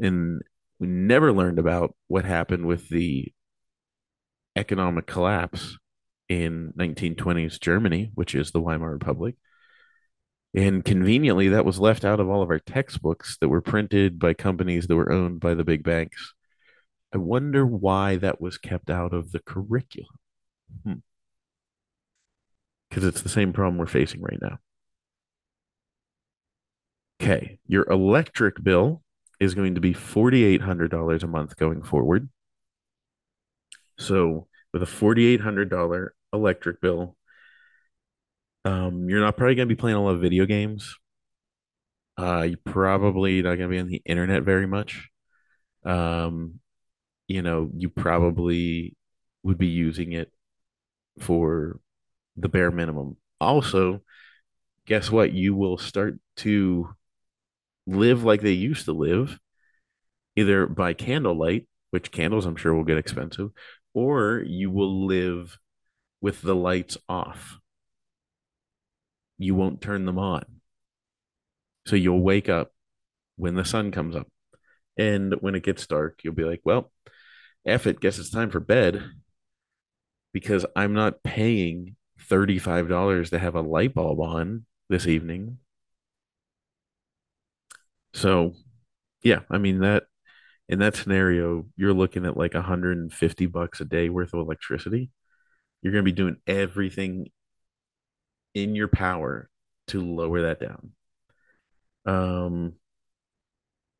and 0.00 0.42
we 0.78 0.86
never 0.86 1.32
learned 1.32 1.58
about 1.58 1.94
what 2.08 2.24
happened 2.24 2.66
with 2.66 2.88
the 2.88 3.32
economic 4.56 5.06
collapse 5.06 5.76
in 6.28 6.72
1920s 6.78 7.60
Germany, 7.60 8.10
which 8.14 8.34
is 8.34 8.50
the 8.50 8.60
Weimar 8.60 8.92
Republic. 8.92 9.36
And 10.54 10.84
conveniently, 10.84 11.48
that 11.48 11.64
was 11.64 11.80
left 11.80 12.04
out 12.04 12.20
of 12.20 12.28
all 12.28 12.42
of 12.42 12.50
our 12.50 12.58
textbooks 12.58 13.38
that 13.40 13.48
were 13.48 13.62
printed 13.62 14.18
by 14.18 14.34
companies 14.34 14.86
that 14.86 14.96
were 14.96 15.10
owned 15.10 15.40
by 15.40 15.54
the 15.54 15.64
big 15.64 15.82
banks. 15.82 16.34
I 17.14 17.18
wonder 17.18 17.66
why 17.66 18.16
that 18.16 18.40
was 18.40 18.58
kept 18.58 18.88
out 18.90 19.12
of 19.12 19.32
the 19.32 19.40
curriculum. 19.40 20.16
Hmm. 20.84 20.92
Because 22.88 23.04
it's 23.04 23.22
the 23.22 23.28
same 23.28 23.52
problem 23.52 23.78
we're 23.78 23.86
facing 23.86 24.22
right 24.22 24.38
now. 24.40 24.58
Okay, 27.22 27.58
your 27.66 27.84
electric 27.90 28.62
bill 28.62 29.02
is 29.38 29.54
going 29.54 29.74
to 29.74 29.80
be 29.80 29.94
$4,800 29.94 31.22
a 31.22 31.26
month 31.26 31.56
going 31.56 31.82
forward. 31.82 32.28
So, 33.98 34.48
with 34.72 34.82
a 34.82 34.86
$4,800 34.86 36.08
electric 36.32 36.80
bill, 36.80 37.16
um, 38.64 39.08
you're 39.08 39.20
not 39.20 39.36
probably 39.36 39.54
going 39.54 39.68
to 39.68 39.74
be 39.74 39.78
playing 39.78 39.96
a 39.96 40.02
lot 40.02 40.14
of 40.14 40.20
video 40.20 40.46
games. 40.46 40.96
Uh, 42.18 42.42
you're 42.42 42.58
probably 42.64 43.42
not 43.42 43.56
going 43.56 43.68
to 43.68 43.74
be 43.74 43.78
on 43.78 43.88
the 43.88 44.02
internet 44.04 44.42
very 44.42 44.66
much. 44.66 45.08
Um, 45.84 46.60
you 47.28 47.42
know, 47.42 47.70
you 47.76 47.88
probably 47.88 48.96
would 49.42 49.58
be 49.58 49.68
using 49.68 50.12
it 50.12 50.32
for 51.18 51.80
the 52.36 52.48
bare 52.48 52.70
minimum. 52.70 53.16
Also, 53.40 54.02
guess 54.86 55.10
what? 55.10 55.32
You 55.32 55.54
will 55.54 55.78
start 55.78 56.18
to 56.36 56.88
live 57.86 58.24
like 58.24 58.40
they 58.40 58.52
used 58.52 58.84
to 58.86 58.92
live, 58.92 59.38
either 60.36 60.66
by 60.66 60.94
candlelight, 60.94 61.68
which 61.90 62.10
candles 62.10 62.46
I'm 62.46 62.56
sure 62.56 62.74
will 62.74 62.84
get 62.84 62.98
expensive, 62.98 63.50
or 63.94 64.42
you 64.46 64.70
will 64.70 65.06
live 65.06 65.58
with 66.20 66.40
the 66.42 66.54
lights 66.54 66.96
off. 67.08 67.58
You 69.38 69.54
won't 69.54 69.80
turn 69.80 70.06
them 70.06 70.18
on. 70.18 70.44
So 71.86 71.96
you'll 71.96 72.22
wake 72.22 72.48
up 72.48 72.72
when 73.36 73.56
the 73.56 73.64
sun 73.64 73.90
comes 73.90 74.14
up. 74.14 74.28
And 74.96 75.34
when 75.40 75.54
it 75.54 75.64
gets 75.64 75.86
dark, 75.86 76.20
you'll 76.22 76.34
be 76.34 76.44
like, 76.44 76.60
well, 76.64 76.92
F 77.66 77.86
it, 77.86 78.00
guess 78.00 78.18
it's 78.18 78.30
time 78.30 78.50
for 78.50 78.60
bed 78.60 79.02
because 80.32 80.64
I'm 80.76 80.94
not 80.94 81.22
paying 81.22 81.96
$35 82.18 83.30
to 83.30 83.38
have 83.38 83.54
a 83.54 83.60
light 83.60 83.94
bulb 83.94 84.20
on 84.20 84.64
this 84.88 85.06
evening. 85.06 85.58
So, 88.14 88.54
yeah, 89.22 89.40
I 89.50 89.58
mean 89.58 89.80
that 89.80 90.04
in 90.68 90.80
that 90.80 90.96
scenario, 90.96 91.66
you're 91.76 91.94
looking 91.94 92.26
at 92.26 92.36
like 92.36 92.54
150 92.54 93.46
bucks 93.46 93.80
a 93.80 93.84
day 93.84 94.08
worth 94.08 94.34
of 94.34 94.40
electricity. 94.40 95.10
You're 95.82 95.92
going 95.92 96.04
to 96.04 96.10
be 96.10 96.16
doing 96.16 96.38
everything 96.46 97.30
in 98.54 98.74
your 98.74 98.88
power 98.88 99.48
to 99.88 100.00
lower 100.00 100.42
that 100.42 100.60
down. 100.60 100.92
Um 102.04 102.74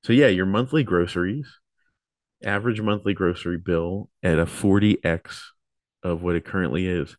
so 0.05 0.13
yeah, 0.13 0.27
your 0.27 0.47
monthly 0.47 0.83
groceries, 0.83 1.47
average 2.45 2.81
monthly 2.81 3.15
grocery 3.15 3.59
bill 3.59 4.11
at 4.23 4.39
a 4.39 4.47
40x 4.47 5.41
of 6.03 6.23
what 6.23 6.37
it 6.37 6.45
currently 6.45 6.87
is 6.87 7.17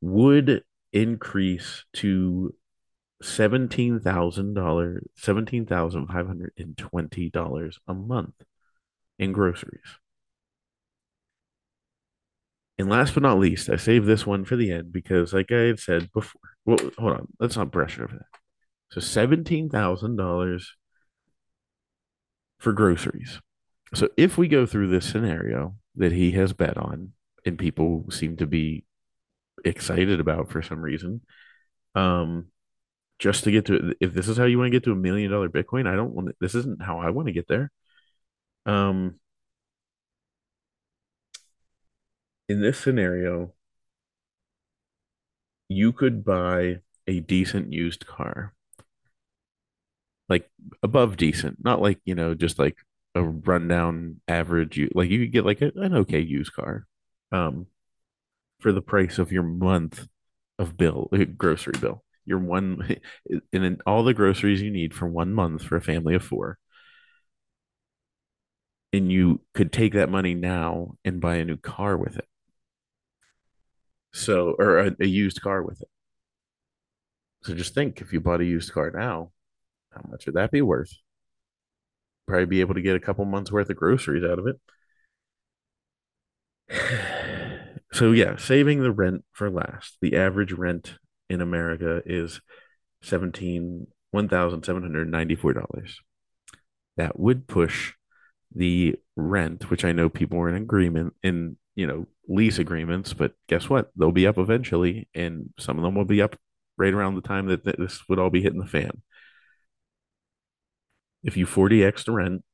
would 0.00 0.62
increase 0.92 1.84
to 1.94 2.54
seventeen 3.22 4.00
thousand 4.00 4.54
dollars, 4.54 5.06
seventeen 5.16 5.66
thousand 5.66 6.06
five 6.06 6.26
hundred 6.26 6.52
and 6.58 6.76
twenty 6.76 7.30
dollars 7.30 7.78
a 7.88 7.94
month 7.94 8.34
in 9.18 9.32
groceries. 9.32 9.98
And 12.78 12.90
last 12.90 13.14
but 13.14 13.22
not 13.22 13.38
least, 13.38 13.70
I 13.70 13.76
saved 13.76 14.06
this 14.06 14.26
one 14.26 14.44
for 14.44 14.56
the 14.56 14.70
end 14.70 14.92
because, 14.92 15.32
like 15.32 15.50
I 15.50 15.60
had 15.60 15.78
said 15.80 16.10
before, 16.12 16.40
well, 16.66 16.78
hold 16.98 17.12
on, 17.12 17.28
let's 17.40 17.56
not 17.56 17.70
brush 17.70 17.98
over 17.98 18.12
that. 18.14 18.40
So 18.90 19.00
seventeen 19.00 19.68
thousand 19.70 20.16
dollars 20.16 20.72
for 22.58 22.72
groceries. 22.72 23.40
So 23.96 24.10
if 24.18 24.36
we 24.36 24.46
go 24.46 24.66
through 24.66 24.88
this 24.88 25.08
scenario 25.10 25.74
that 25.94 26.12
he 26.12 26.32
has 26.32 26.52
bet 26.52 26.76
on, 26.76 27.12
and 27.46 27.58
people 27.58 28.04
seem 28.10 28.36
to 28.36 28.46
be 28.46 28.84
excited 29.64 30.20
about 30.20 30.50
for 30.50 30.60
some 30.60 30.82
reason, 30.82 31.22
um, 31.94 32.48
just 33.18 33.44
to 33.44 33.50
get 33.50 33.64
to 33.66 33.94
if 33.98 34.12
this 34.12 34.28
is 34.28 34.36
how 34.36 34.44
you 34.44 34.58
want 34.58 34.66
to 34.66 34.76
get 34.76 34.84
to 34.84 34.92
a 34.92 34.96
million 34.96 35.30
dollar 35.30 35.48
Bitcoin, 35.48 35.86
I 35.86 35.96
don't 35.96 36.12
want 36.12 36.36
this 36.40 36.54
isn't 36.54 36.82
how 36.82 36.98
I 37.00 37.08
want 37.08 37.28
to 37.28 37.32
get 37.32 37.48
there. 37.48 37.72
Um, 38.66 39.18
in 42.50 42.60
this 42.60 42.78
scenario, 42.78 43.54
you 45.68 45.92
could 45.92 46.22
buy 46.22 46.80
a 47.06 47.20
decent 47.20 47.72
used 47.72 48.06
car, 48.06 48.52
like 50.28 50.50
above 50.82 51.16
decent, 51.16 51.64
not 51.64 51.80
like, 51.80 52.00
you 52.04 52.14
know, 52.14 52.34
just 52.34 52.58
like 52.58 52.76
a 53.16 53.22
rundown 53.24 54.20
average. 54.28 54.78
Like 54.94 55.10
you 55.10 55.20
could 55.20 55.32
get 55.32 55.46
like 55.46 55.62
a, 55.62 55.72
an 55.76 55.94
okay 55.94 56.20
used 56.20 56.52
car, 56.52 56.86
um, 57.32 57.66
for 58.60 58.72
the 58.72 58.82
price 58.82 59.18
of 59.18 59.32
your 59.32 59.42
month 59.42 60.06
of 60.58 60.76
bill, 60.76 61.08
uh, 61.12 61.24
grocery 61.36 61.78
bill. 61.80 62.04
Your 62.24 62.38
one, 62.38 62.96
and 63.52 63.82
all 63.86 64.04
the 64.04 64.14
groceries 64.14 64.62
you 64.62 64.70
need 64.70 64.94
for 64.94 65.06
one 65.06 65.32
month 65.34 65.64
for 65.64 65.76
a 65.76 65.82
family 65.82 66.14
of 66.14 66.24
four. 66.24 66.58
And 68.92 69.12
you 69.12 69.42
could 69.54 69.72
take 69.72 69.92
that 69.94 70.10
money 70.10 70.34
now 70.34 70.96
and 71.04 71.20
buy 71.20 71.36
a 71.36 71.44
new 71.44 71.56
car 71.56 71.96
with 71.96 72.16
it. 72.16 72.26
So, 74.12 74.56
or 74.58 74.78
a, 74.78 74.96
a 75.00 75.06
used 75.06 75.40
car 75.42 75.62
with 75.62 75.82
it. 75.82 75.88
So 77.42 77.54
just 77.54 77.74
think 77.74 78.00
if 78.00 78.12
you 78.12 78.20
bought 78.20 78.40
a 78.40 78.44
used 78.44 78.72
car 78.72 78.90
now, 78.90 79.30
how 79.92 80.02
much 80.10 80.26
would 80.26 80.34
that 80.36 80.50
be 80.50 80.62
worth? 80.62 80.92
Probably 82.26 82.46
be 82.46 82.60
able 82.60 82.74
to 82.74 82.82
get 82.82 82.96
a 82.96 83.00
couple 83.00 83.24
months 83.24 83.52
worth 83.52 83.70
of 83.70 83.76
groceries 83.76 84.24
out 84.24 84.38
of 84.38 84.46
it. 84.46 84.60
So 87.92 88.12
yeah, 88.12 88.36
saving 88.36 88.82
the 88.82 88.90
rent 88.90 89.24
for 89.32 89.48
last. 89.48 89.96
The 90.02 90.16
average 90.16 90.52
rent 90.52 90.96
in 91.30 91.40
America 91.40 92.02
is 92.04 92.42
seventeen 93.02 93.86
one 94.10 94.28
thousand 94.28 94.64
seven 94.64 94.82
hundred 94.82 95.08
ninety 95.10 95.34
four 95.34 95.54
dollars. 95.54 96.00
That 96.96 97.18
would 97.18 97.46
push 97.46 97.94
the 98.54 98.96
rent, 99.16 99.70
which 99.70 99.84
I 99.84 99.92
know 99.92 100.08
people 100.08 100.38
are 100.40 100.48
in 100.48 100.54
agreement 100.56 101.14
in, 101.22 101.56
you 101.74 101.86
know, 101.86 102.06
lease 102.28 102.58
agreements, 102.58 103.12
but 103.12 103.32
guess 103.48 103.68
what? 103.68 103.90
They'll 103.96 104.12
be 104.12 104.26
up 104.26 104.38
eventually, 104.38 105.08
and 105.14 105.50
some 105.58 105.78
of 105.78 105.82
them 105.84 105.94
will 105.94 106.04
be 106.04 106.22
up 106.22 106.36
right 106.78 106.92
around 106.92 107.14
the 107.14 107.20
time 107.22 107.46
that 107.46 107.64
this 107.64 108.08
would 108.08 108.18
all 108.18 108.30
be 108.30 108.42
hitting 108.42 108.60
the 108.60 108.66
fan. 108.66 109.02
If 111.22 111.36
you 111.36 111.46
40x 111.46 112.04
the 112.04 112.12
rent, 112.12 112.44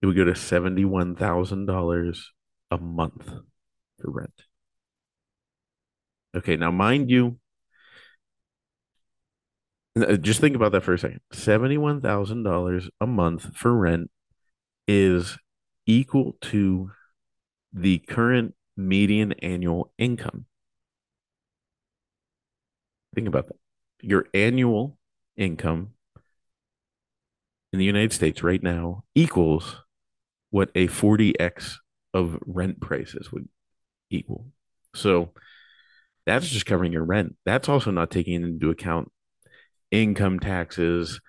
it 0.00 0.06
would 0.06 0.16
go 0.16 0.24
to 0.24 0.32
$71,000 0.32 2.18
a 2.70 2.78
month 2.78 3.30
for 3.98 4.10
rent. 4.10 4.42
Okay, 6.36 6.56
now 6.56 6.70
mind 6.70 7.10
you, 7.10 7.38
uh, 9.96 10.16
just 10.16 10.40
think 10.40 10.54
about 10.54 10.72
that 10.72 10.82
for 10.82 10.94
a 10.94 10.98
second. 10.98 11.20
$71,000 11.32 12.88
a 13.00 13.06
month 13.06 13.56
for 13.56 13.74
rent 13.74 14.10
is 14.86 15.38
equal 15.86 16.36
to 16.42 16.90
the 17.72 17.98
current 17.98 18.54
median 18.76 19.32
annual 19.34 19.92
income. 19.98 20.46
Think 23.14 23.26
about 23.26 23.48
that. 23.48 23.56
Your 24.00 24.26
annual 24.32 24.98
income 25.36 25.94
in 27.72 27.78
the 27.78 27.84
United 27.84 28.12
States 28.12 28.42
right 28.42 28.62
now 28.62 29.04
equals 29.14 29.82
what 30.50 30.70
a 30.74 30.88
40x 30.88 31.76
of 32.14 32.38
rent 32.46 32.80
prices 32.80 33.30
would 33.30 33.48
equal. 34.10 34.46
So 34.94 35.30
that's 36.26 36.48
just 36.48 36.66
covering 36.66 36.92
your 36.92 37.04
rent. 37.04 37.36
That's 37.44 37.68
also 37.68 37.90
not 37.90 38.10
taking 38.10 38.42
into 38.42 38.70
account 38.70 39.10
income 39.90 40.40
taxes 40.40 41.20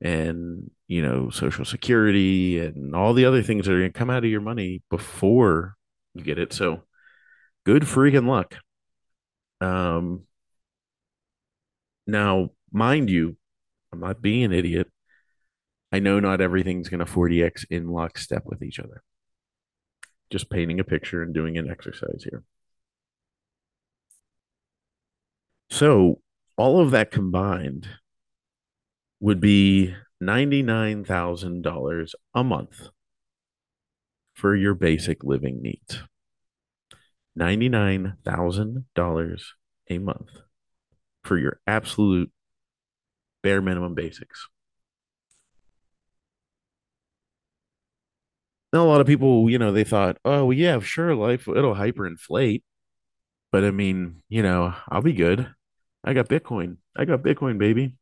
and 0.00 0.70
you 0.88 1.02
know 1.02 1.30
social 1.30 1.64
security 1.64 2.58
and 2.58 2.94
all 2.94 3.14
the 3.14 3.24
other 3.24 3.42
things 3.42 3.66
that 3.66 3.72
are 3.72 3.78
going 3.78 3.92
to 3.92 3.98
come 3.98 4.10
out 4.10 4.24
of 4.24 4.30
your 4.30 4.40
money 4.40 4.82
before 4.90 5.74
you 6.14 6.24
get 6.24 6.38
it 6.38 6.52
so 6.52 6.82
good 7.64 7.82
freaking 7.82 8.26
luck 8.26 8.56
um 9.60 10.22
now 12.06 12.50
mind 12.72 13.10
you 13.10 13.36
i'm 13.92 14.00
not 14.00 14.22
being 14.22 14.44
an 14.44 14.52
idiot 14.52 14.89
i 15.92 15.98
know 15.98 16.20
not 16.20 16.40
everything's 16.40 16.88
going 16.88 17.04
to 17.04 17.12
40x 17.12 17.64
in 17.70 17.88
lockstep 17.88 18.44
with 18.46 18.62
each 18.62 18.78
other 18.78 19.02
just 20.30 20.50
painting 20.50 20.80
a 20.80 20.84
picture 20.84 21.22
and 21.22 21.34
doing 21.34 21.58
an 21.58 21.70
exercise 21.70 22.24
here 22.28 22.44
so 25.70 26.20
all 26.56 26.80
of 26.80 26.90
that 26.90 27.10
combined 27.10 27.88
would 29.20 29.40
be 29.40 29.94
$99,000 30.22 32.14
a 32.34 32.44
month 32.44 32.88
for 34.34 34.54
your 34.56 34.74
basic 34.74 35.24
living 35.24 35.62
needs. 35.62 36.02
$99,000 37.38 39.42
a 39.88 39.98
month 39.98 40.30
for 41.22 41.38
your 41.38 41.60
absolute 41.66 42.30
bare 43.42 43.62
minimum 43.62 43.94
basics. 43.94 44.48
Now, 48.72 48.84
a 48.84 48.88
lot 48.88 49.00
of 49.00 49.06
people, 49.06 49.50
you 49.50 49.58
know, 49.58 49.72
they 49.72 49.84
thought, 49.84 50.18
oh, 50.24 50.46
well, 50.46 50.56
yeah, 50.56 50.78
sure, 50.80 51.14
life, 51.14 51.48
it'll 51.48 51.74
hyperinflate. 51.74 52.62
But 53.50 53.64
I 53.64 53.72
mean, 53.72 54.22
you 54.28 54.42
know, 54.42 54.74
I'll 54.88 55.02
be 55.02 55.12
good. 55.12 55.52
I 56.04 56.12
got 56.14 56.28
Bitcoin. 56.28 56.76
I 56.96 57.04
got 57.04 57.22
Bitcoin, 57.22 57.58
baby. 57.58 57.96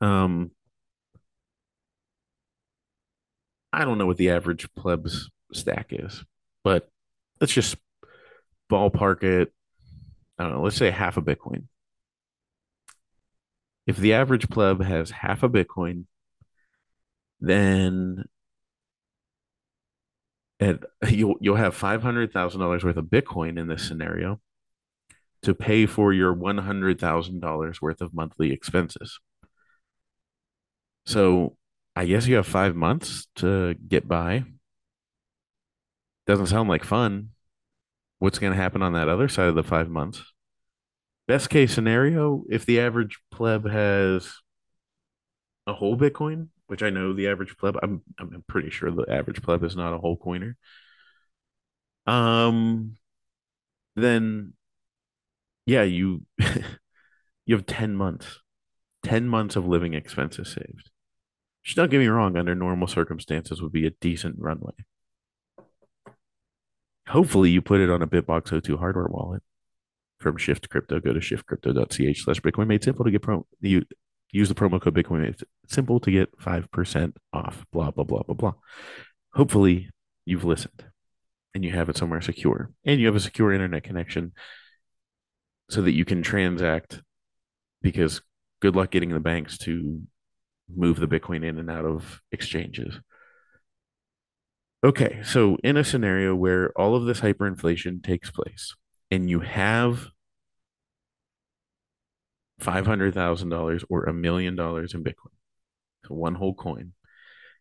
Um, 0.00 0.50
I 3.72 3.84
don't 3.84 3.98
know 3.98 4.06
what 4.06 4.18
the 4.18 4.30
average 4.30 4.68
plebs 4.74 5.30
stack 5.52 5.88
is, 5.90 6.24
but 6.62 6.88
let's 7.40 7.52
just 7.52 7.76
ballpark 8.70 9.22
it. 9.22 9.52
I 10.38 10.44
don't 10.44 10.52
know. 10.52 10.62
Let's 10.62 10.76
say 10.76 10.90
half 10.90 11.16
a 11.16 11.22
Bitcoin. 11.22 11.64
If 13.86 13.96
the 13.96 14.12
average 14.12 14.48
pleb 14.50 14.82
has 14.82 15.10
half 15.10 15.42
a 15.42 15.48
Bitcoin, 15.48 16.04
then 17.40 18.24
at, 20.60 20.80
you'll 21.08 21.36
you'll 21.40 21.56
have 21.56 21.74
five 21.74 22.02
hundred 22.02 22.32
thousand 22.32 22.60
dollars 22.60 22.84
worth 22.84 22.96
of 22.96 23.06
Bitcoin 23.06 23.58
in 23.58 23.68
this 23.68 23.86
scenario 23.86 24.40
to 25.42 25.54
pay 25.54 25.86
for 25.86 26.12
your 26.12 26.32
one 26.32 26.58
hundred 26.58 27.00
thousand 27.00 27.40
dollars 27.40 27.80
worth 27.80 28.00
of 28.00 28.14
monthly 28.14 28.52
expenses. 28.52 29.20
So 31.06 31.56
I 31.96 32.06
guess 32.06 32.26
you 32.26 32.36
have 32.36 32.46
five 32.46 32.76
months 32.76 33.26
to 33.36 33.74
get 33.74 34.06
by. 34.06 34.44
Doesn't 36.26 36.46
sound 36.46 36.68
like 36.68 36.84
fun. 36.84 37.30
What's 38.18 38.38
going 38.38 38.52
to 38.52 38.56
happen 38.56 38.82
on 38.82 38.92
that 38.92 39.08
other 39.08 39.28
side 39.28 39.48
of 39.48 39.54
the 39.54 39.62
five 39.62 39.88
months? 39.88 40.22
Best 41.26 41.50
case 41.50 41.74
scenario, 41.74 42.44
if 42.48 42.66
the 42.66 42.80
average 42.80 43.18
pleb 43.30 43.68
has 43.68 44.32
a 45.66 45.72
whole 45.72 45.96
Bitcoin, 45.96 46.48
which 46.68 46.82
I 46.82 46.90
know 46.90 47.12
the 47.12 47.28
average 47.28 47.56
pleb, 47.58 47.76
I'm 47.82 48.02
I'm 48.18 48.44
pretty 48.46 48.70
sure 48.70 48.90
the 48.90 49.10
average 49.10 49.42
pleb 49.42 49.64
is 49.64 49.74
not 49.74 49.92
a 49.92 49.98
whole 49.98 50.16
coiner. 50.16 50.56
Um, 52.06 52.96
then 53.96 54.54
yeah, 55.66 55.82
you 55.82 56.22
you 57.46 57.56
have 57.56 57.66
10 57.66 57.96
months. 57.96 58.40
10 59.04 59.28
months 59.28 59.56
of 59.56 59.66
living 59.66 59.94
expenses 59.94 60.52
saved. 60.52 60.90
Just 61.64 61.76
don't 61.76 61.90
get 61.90 61.98
me 61.98 62.08
wrong, 62.08 62.36
under 62.36 62.54
normal 62.54 62.88
circumstances 62.88 63.60
would 63.60 63.72
be 63.72 63.86
a 63.86 63.90
decent 63.90 64.36
runway. 64.38 64.72
Hopefully 67.08 67.50
you 67.50 67.62
put 67.62 67.80
it 67.80 67.90
on 67.90 68.02
a 68.02 68.06
BitBox02 68.06 68.78
hardware 68.78 69.08
wallet 69.08 69.42
from 70.18 70.36
Shift 70.36 70.68
Crypto. 70.68 71.00
Go 71.00 71.12
to 71.12 71.20
shiftcrypto.ch 71.20 72.22
slash 72.22 72.40
Bitcoin 72.40 72.66
made 72.66 72.84
simple 72.84 73.04
to 73.04 73.10
get 73.10 73.22
pro 73.22 73.46
you 73.60 73.84
use 74.30 74.48
the 74.48 74.54
promo 74.54 74.80
code 74.80 74.94
Bitcoin 74.94 75.26
It's 75.26 75.42
simple 75.66 76.00
to 76.00 76.10
get 76.10 76.38
5% 76.38 77.16
off. 77.32 77.64
Blah 77.72 77.90
blah 77.90 78.04
blah 78.04 78.22
blah 78.22 78.34
blah. 78.34 78.54
Hopefully 79.34 79.90
you've 80.24 80.44
listened 80.44 80.84
and 81.54 81.64
you 81.64 81.72
have 81.72 81.88
it 81.88 81.96
somewhere 81.96 82.20
secure 82.20 82.70
and 82.84 83.00
you 83.00 83.06
have 83.06 83.16
a 83.16 83.20
secure 83.20 83.52
internet 83.52 83.82
connection 83.82 84.32
so 85.70 85.82
that 85.82 85.92
you 85.92 86.04
can 86.04 86.22
transact 86.22 87.02
because 87.82 88.20
good 88.60 88.74
luck 88.76 88.90
getting 88.90 89.10
the 89.10 89.20
banks 89.20 89.58
to 89.58 90.02
move 90.74 91.00
the 91.00 91.08
Bitcoin 91.08 91.44
in 91.44 91.58
and 91.58 91.70
out 91.70 91.84
of 91.84 92.20
exchanges. 92.32 93.00
Okay, 94.84 95.20
so 95.24 95.56
in 95.64 95.76
a 95.76 95.84
scenario 95.84 96.34
where 96.34 96.70
all 96.78 96.94
of 96.94 97.04
this 97.04 97.20
hyperinflation 97.20 98.02
takes 98.02 98.30
place 98.30 98.76
and 99.10 99.28
you 99.28 99.40
have 99.40 100.10
$500,000 102.60 103.84
or 103.88 104.04
a 104.04 104.12
million 104.12 104.56
dollars 104.56 104.94
in 104.94 105.04
Bitcoin, 105.04 105.32
so 106.06 106.14
one 106.14 106.34
whole 106.34 106.54
coin, 106.54 106.92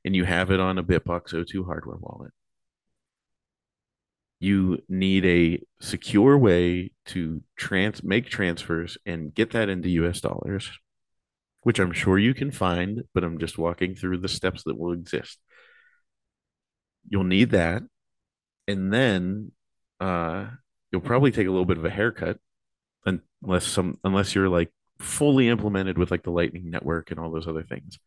and 0.05 0.15
you 0.15 0.23
have 0.23 0.51
it 0.51 0.59
on 0.59 0.77
a 0.77 0.83
BitBox02 0.83 1.65
hardware 1.65 1.97
wallet, 1.97 2.31
you 4.39 4.79
need 4.87 5.25
a 5.25 5.59
secure 5.81 6.37
way 6.37 6.91
to 7.05 7.41
trans 7.55 8.03
make 8.03 8.27
transfers 8.27 8.97
and 9.05 9.33
get 9.33 9.51
that 9.51 9.69
into 9.69 9.89
US 9.89 10.21
dollars, 10.21 10.69
which 11.61 11.79
I'm 11.79 11.91
sure 11.91 12.19
you 12.19 12.33
can 12.33 12.51
find, 12.51 13.03
but 13.13 13.23
I'm 13.23 13.39
just 13.39 13.57
walking 13.57 13.95
through 13.95 14.19
the 14.19 14.29
steps 14.29 14.63
that 14.65 14.77
will 14.77 14.93
exist. 14.93 15.39
You'll 17.09 17.23
need 17.23 17.51
that, 17.51 17.83
and 18.67 18.93
then 18.93 19.51
uh, 19.99 20.47
you'll 20.91 21.01
probably 21.01 21.31
take 21.31 21.47
a 21.47 21.51
little 21.51 21.65
bit 21.65 21.77
of 21.77 21.85
a 21.85 21.89
haircut 21.89 22.37
unless 23.05 23.65
some 23.65 23.97
unless 24.03 24.35
you're 24.35 24.49
like 24.49 24.71
fully 24.99 25.49
implemented 25.49 25.97
with 25.97 26.11
like 26.11 26.23
the 26.23 26.31
Lightning 26.31 26.69
Network 26.69 27.11
and 27.11 27.19
all 27.19 27.31
those 27.31 27.47
other 27.47 27.63
things. 27.63 27.99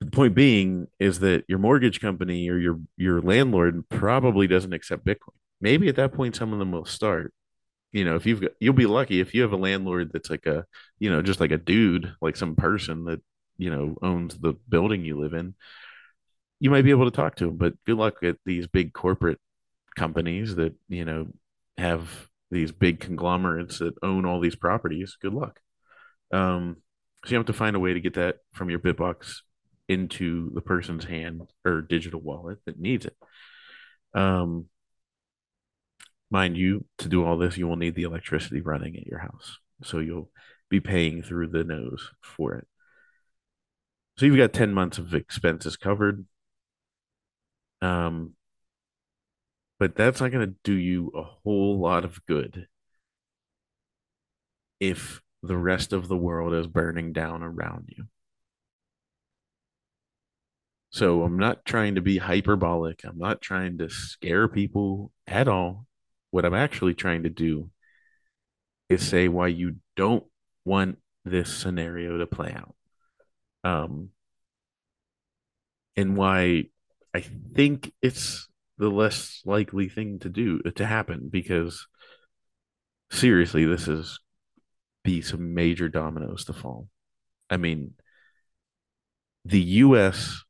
The 0.00 0.10
point 0.10 0.34
being 0.34 0.86
is 1.00 1.20
that 1.20 1.44
your 1.48 1.58
mortgage 1.58 2.00
company 2.00 2.48
or 2.48 2.58
your 2.58 2.78
your 2.96 3.20
landlord 3.20 3.88
probably 3.88 4.46
doesn't 4.46 4.72
accept 4.72 5.04
Bitcoin. 5.04 5.34
Maybe 5.60 5.88
at 5.88 5.96
that 5.96 6.12
point 6.12 6.36
some 6.36 6.52
of 6.52 6.58
them 6.58 6.72
will 6.72 6.84
start. 6.84 7.32
You 7.92 8.04
know, 8.04 8.14
if 8.14 8.26
you've 8.26 8.40
got 8.40 8.52
you'll 8.60 8.74
be 8.74 8.86
lucky 8.86 9.20
if 9.20 9.34
you 9.34 9.42
have 9.42 9.52
a 9.52 9.56
landlord 9.56 10.12
that's 10.12 10.30
like 10.30 10.46
a, 10.46 10.64
you 10.98 11.10
know, 11.10 11.22
just 11.22 11.40
like 11.40 11.50
a 11.50 11.58
dude, 11.58 12.14
like 12.20 12.36
some 12.36 12.54
person 12.54 13.04
that, 13.06 13.20
you 13.56 13.70
know, 13.70 13.96
owns 14.02 14.38
the 14.38 14.54
building 14.68 15.04
you 15.04 15.18
live 15.18 15.34
in, 15.34 15.54
you 16.60 16.70
might 16.70 16.82
be 16.82 16.90
able 16.90 17.10
to 17.10 17.16
talk 17.16 17.36
to 17.36 17.48
him. 17.48 17.56
But 17.56 17.74
good 17.84 17.96
luck 17.96 18.22
at 18.22 18.36
these 18.44 18.66
big 18.66 18.92
corporate 18.92 19.40
companies 19.96 20.54
that, 20.56 20.74
you 20.88 21.04
know, 21.04 21.28
have 21.76 22.27
these 22.50 22.72
big 22.72 23.00
conglomerates 23.00 23.78
that 23.78 23.94
own 24.02 24.24
all 24.24 24.40
these 24.40 24.56
properties. 24.56 25.16
Good 25.20 25.34
luck. 25.34 25.60
Um, 26.32 26.78
so 27.24 27.32
you 27.32 27.36
have 27.36 27.46
to 27.46 27.52
find 27.52 27.76
a 27.76 27.80
way 27.80 27.94
to 27.94 28.00
get 28.00 28.14
that 28.14 28.36
from 28.52 28.70
your 28.70 28.78
Bitbox 28.78 29.38
into 29.88 30.50
the 30.54 30.60
person's 30.60 31.04
hand 31.04 31.42
or 31.64 31.82
digital 31.82 32.20
wallet 32.20 32.58
that 32.66 32.78
needs 32.78 33.06
it. 33.06 33.16
Um, 34.14 34.66
mind 36.30 36.56
you, 36.56 36.84
to 36.98 37.08
do 37.08 37.24
all 37.24 37.38
this, 37.38 37.56
you 37.56 37.66
will 37.66 37.76
need 37.76 37.94
the 37.94 38.02
electricity 38.02 38.60
running 38.60 38.96
at 38.96 39.06
your 39.06 39.18
house. 39.18 39.58
So 39.82 39.98
you'll 39.98 40.30
be 40.68 40.80
paying 40.80 41.22
through 41.22 41.48
the 41.48 41.64
nose 41.64 42.10
for 42.22 42.54
it. 42.54 42.66
So 44.18 44.26
you've 44.26 44.36
got 44.36 44.52
10 44.52 44.74
months 44.74 44.98
of 44.98 45.14
expenses 45.14 45.76
covered. 45.76 46.26
Um, 47.80 48.34
but 49.78 49.94
that's 49.94 50.20
not 50.20 50.32
going 50.32 50.46
to 50.46 50.54
do 50.64 50.74
you 50.74 51.12
a 51.14 51.22
whole 51.22 51.80
lot 51.80 52.04
of 52.04 52.24
good 52.26 52.66
if 54.80 55.20
the 55.42 55.56
rest 55.56 55.92
of 55.92 56.08
the 56.08 56.16
world 56.16 56.52
is 56.54 56.66
burning 56.66 57.12
down 57.12 57.42
around 57.42 57.88
you. 57.96 58.04
So 60.90 61.22
I'm 61.22 61.38
not 61.38 61.64
trying 61.64 61.96
to 61.96 62.00
be 62.00 62.18
hyperbolic. 62.18 63.04
I'm 63.04 63.18
not 63.18 63.40
trying 63.40 63.78
to 63.78 63.88
scare 63.88 64.48
people 64.48 65.12
at 65.26 65.46
all. 65.46 65.86
What 66.30 66.44
I'm 66.44 66.54
actually 66.54 66.94
trying 66.94 67.24
to 67.24 67.30
do 67.30 67.70
is 68.88 69.06
say 69.06 69.28
why 69.28 69.48
you 69.48 69.76
don't 69.96 70.24
want 70.64 70.98
this 71.24 71.54
scenario 71.54 72.18
to 72.18 72.26
play 72.26 72.52
out. 72.52 72.74
Um, 73.64 74.10
and 75.96 76.16
why 76.16 76.64
I 77.12 77.20
think 77.54 77.92
it's 78.00 78.48
the 78.78 78.88
less 78.88 79.42
likely 79.44 79.88
thing 79.88 80.18
to 80.20 80.28
do 80.28 80.60
to 80.76 80.86
happen 80.86 81.28
because 81.30 81.86
seriously, 83.10 83.64
this 83.64 83.88
is 83.88 84.20
be 85.04 85.22
some 85.22 85.54
major 85.54 85.88
dominoes 85.88 86.44
to 86.44 86.52
fall. 86.52 86.88
I 87.50 87.56
mean, 87.56 87.94
the 89.44 89.60
US 89.60 90.44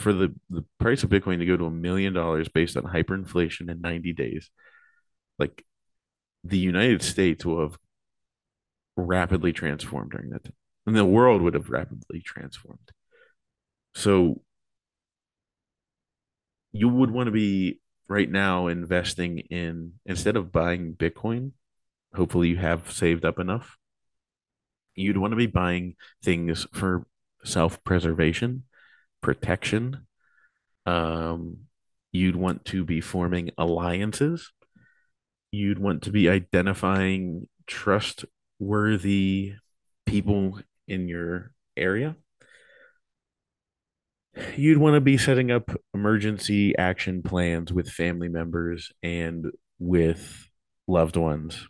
for 0.00 0.12
the, 0.12 0.34
the 0.48 0.64
price 0.78 1.02
of 1.02 1.10
Bitcoin 1.10 1.38
to 1.38 1.46
go 1.46 1.56
to 1.56 1.66
a 1.66 1.70
million 1.70 2.12
dollars 2.12 2.48
based 2.48 2.76
on 2.76 2.84
hyperinflation 2.84 3.70
in 3.70 3.80
90 3.80 4.12
days, 4.14 4.50
like 5.38 5.64
the 6.42 6.58
United 6.58 7.02
States 7.02 7.44
will 7.44 7.60
have 7.60 7.78
rapidly 8.96 9.52
transformed 9.52 10.10
during 10.10 10.30
that 10.30 10.44
time. 10.44 10.54
And 10.86 10.96
the 10.96 11.04
world 11.04 11.42
would 11.42 11.54
have 11.54 11.68
rapidly 11.68 12.22
transformed. 12.24 12.90
So 13.94 14.40
you 16.72 16.88
would 16.88 17.10
want 17.10 17.26
to 17.26 17.32
be 17.32 17.80
right 18.08 18.30
now 18.30 18.66
investing 18.66 19.38
in 19.38 19.92
instead 20.04 20.36
of 20.36 20.52
buying 20.52 20.94
Bitcoin, 20.94 21.52
hopefully 22.14 22.48
you 22.48 22.56
have 22.56 22.90
saved 22.90 23.24
up 23.24 23.38
enough. 23.38 23.76
You'd 24.94 25.16
want 25.16 25.32
to 25.32 25.36
be 25.36 25.46
buying 25.46 25.94
things 26.22 26.66
for 26.72 27.06
self-preservation, 27.44 28.64
protection. 29.20 30.06
Um, 30.86 31.58
you'd 32.12 32.36
want 32.36 32.64
to 32.66 32.84
be 32.84 33.00
forming 33.00 33.50
alliances. 33.56 34.52
You'd 35.52 35.78
want 35.78 36.02
to 36.02 36.10
be 36.10 36.28
identifying 36.28 37.48
trustworthy 37.66 39.54
people 40.06 40.58
in 40.88 41.08
your 41.08 41.52
area 41.76 42.16
you'd 44.56 44.78
want 44.78 44.94
to 44.94 45.00
be 45.00 45.18
setting 45.18 45.50
up 45.50 45.70
emergency 45.94 46.76
action 46.76 47.22
plans 47.22 47.72
with 47.72 47.88
family 47.88 48.28
members 48.28 48.92
and 49.02 49.46
with 49.78 50.48
loved 50.86 51.16
ones. 51.16 51.66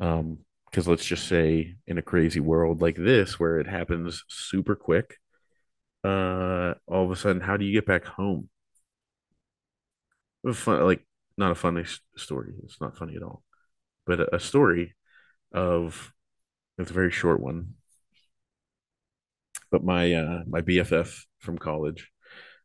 Um, 0.00 0.38
because 0.70 0.88
let's 0.88 1.06
just 1.06 1.26
say 1.26 1.76
in 1.86 1.96
a 1.96 2.02
crazy 2.02 2.40
world 2.40 2.82
like 2.82 2.96
this 2.96 3.40
where 3.40 3.58
it 3.60 3.66
happens 3.66 4.24
super 4.28 4.76
quick, 4.76 5.16
uh, 6.04 6.74
all 6.86 7.04
of 7.04 7.10
a 7.10 7.16
sudden, 7.16 7.40
how 7.40 7.56
do 7.56 7.64
you 7.64 7.72
get 7.72 7.86
back 7.86 8.04
home? 8.04 8.48
Fun, 10.52 10.84
like 10.84 11.04
not 11.36 11.50
a 11.50 11.54
funny 11.54 11.84
story. 12.16 12.52
It's 12.64 12.80
not 12.80 12.96
funny 12.96 13.16
at 13.16 13.22
all, 13.22 13.42
but 14.06 14.20
a, 14.20 14.36
a 14.36 14.40
story 14.40 14.94
of 15.52 16.12
it's 16.78 16.90
a 16.90 16.94
very 16.94 17.10
short 17.10 17.40
one. 17.40 17.74
But 19.76 19.84
my 19.84 20.10
uh, 20.14 20.42
my 20.48 20.62
BFF 20.62 21.20
from 21.40 21.58
college. 21.58 22.10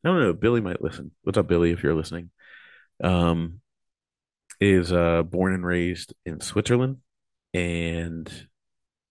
I 0.01 0.07
don't 0.07 0.21
know. 0.21 0.31
Billy 0.31 0.61
might 0.61 0.81
listen. 0.81 1.11
What's 1.23 1.37
up, 1.37 1.49
Billy? 1.49 1.71
If 1.71 1.83
you're 1.83 1.93
listening, 1.93 2.29
um, 3.03 3.59
is 4.61 4.93
uh 4.93 5.23
born 5.23 5.53
and 5.53 5.65
raised 5.65 6.13
in 6.25 6.39
Switzerland, 6.39 6.99
and 7.53 8.31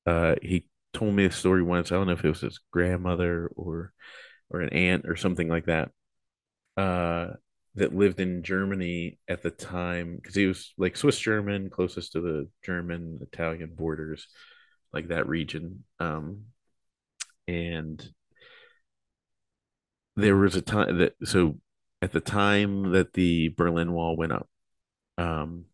uh 0.06 0.36
he 0.40 0.64
told 0.94 1.12
me 1.12 1.26
a 1.26 1.30
story 1.30 1.62
once. 1.62 1.92
I 1.92 1.96
don't 1.96 2.06
know 2.06 2.14
if 2.14 2.24
it 2.24 2.28
was 2.30 2.40
his 2.40 2.58
grandmother 2.70 3.50
or 3.54 3.92
or 4.48 4.62
an 4.62 4.70
aunt 4.70 5.04
or 5.06 5.14
something 5.14 5.48
like 5.48 5.66
that. 5.66 5.90
Uh, 6.78 7.34
that 7.74 7.94
lived 7.94 8.18
in 8.18 8.42
Germany 8.42 9.18
at 9.28 9.42
the 9.42 9.50
time 9.50 10.16
because 10.16 10.34
he 10.34 10.46
was 10.46 10.72
like 10.78 10.96
Swiss 10.96 11.18
German, 11.18 11.68
closest 11.68 12.12
to 12.12 12.22
the 12.22 12.48
German 12.64 13.18
Italian 13.20 13.74
borders, 13.76 14.26
like 14.90 15.08
that 15.08 15.28
region. 15.28 15.84
Um, 15.98 16.44
and 17.50 18.12
there 20.14 20.36
was 20.36 20.54
a 20.54 20.62
time 20.62 20.98
that 20.98 21.14
so 21.24 21.58
at 22.00 22.12
the 22.12 22.20
time 22.20 22.92
that 22.92 23.14
the 23.14 23.48
Berlin 23.48 23.92
Wall 23.92 24.16
went 24.16 24.32
up, 24.32 24.48
um, 25.18 25.64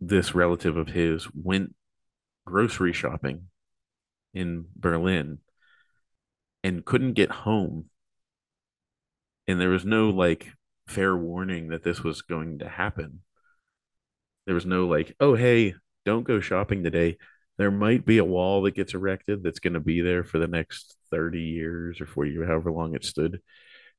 this 0.00 0.34
relative 0.34 0.76
of 0.76 0.88
his 0.88 1.28
went 1.34 1.74
grocery 2.44 2.92
shopping 2.92 3.44
in 4.34 4.66
Berlin 4.74 5.38
and 6.64 6.84
couldn't 6.84 7.12
get 7.12 7.30
home. 7.30 7.88
And 9.46 9.60
there 9.60 9.68
was 9.68 9.84
no 9.84 10.10
like 10.10 10.48
fair 10.88 11.16
warning 11.16 11.68
that 11.68 11.84
this 11.84 12.02
was 12.02 12.22
going 12.22 12.58
to 12.58 12.68
happen. 12.68 13.20
There 14.46 14.54
was 14.54 14.66
no 14.66 14.88
like, 14.88 15.14
oh, 15.20 15.36
hey, 15.36 15.74
don't 16.04 16.24
go 16.24 16.40
shopping 16.40 16.82
today. 16.82 17.18
There 17.58 17.70
might 17.70 18.04
be 18.06 18.18
a 18.18 18.24
wall 18.24 18.62
that 18.62 18.74
gets 18.74 18.94
erected 18.94 19.42
that's 19.42 19.60
going 19.60 19.74
to 19.74 19.80
be 19.80 20.00
there 20.00 20.24
for 20.24 20.38
the 20.38 20.48
next 20.48 20.96
30 21.10 21.40
years 21.40 22.00
or 22.00 22.06
40 22.06 22.30
years, 22.30 22.48
however 22.48 22.72
long 22.72 22.94
it 22.94 23.04
stood, 23.04 23.40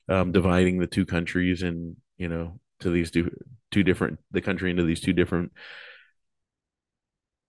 um, 0.10 0.32
dividing 0.32 0.80
the 0.80 0.88
two 0.88 1.06
countries 1.06 1.62
and, 1.62 1.96
you 2.18 2.28
know, 2.28 2.60
to 2.80 2.90
these 2.90 3.12
two, 3.12 3.30
two 3.72 3.84
different, 3.84 4.20
the 4.32 4.42
country 4.42 4.72
into 4.72 4.84
these 4.84 5.02
two 5.02 5.14
different 5.14 5.52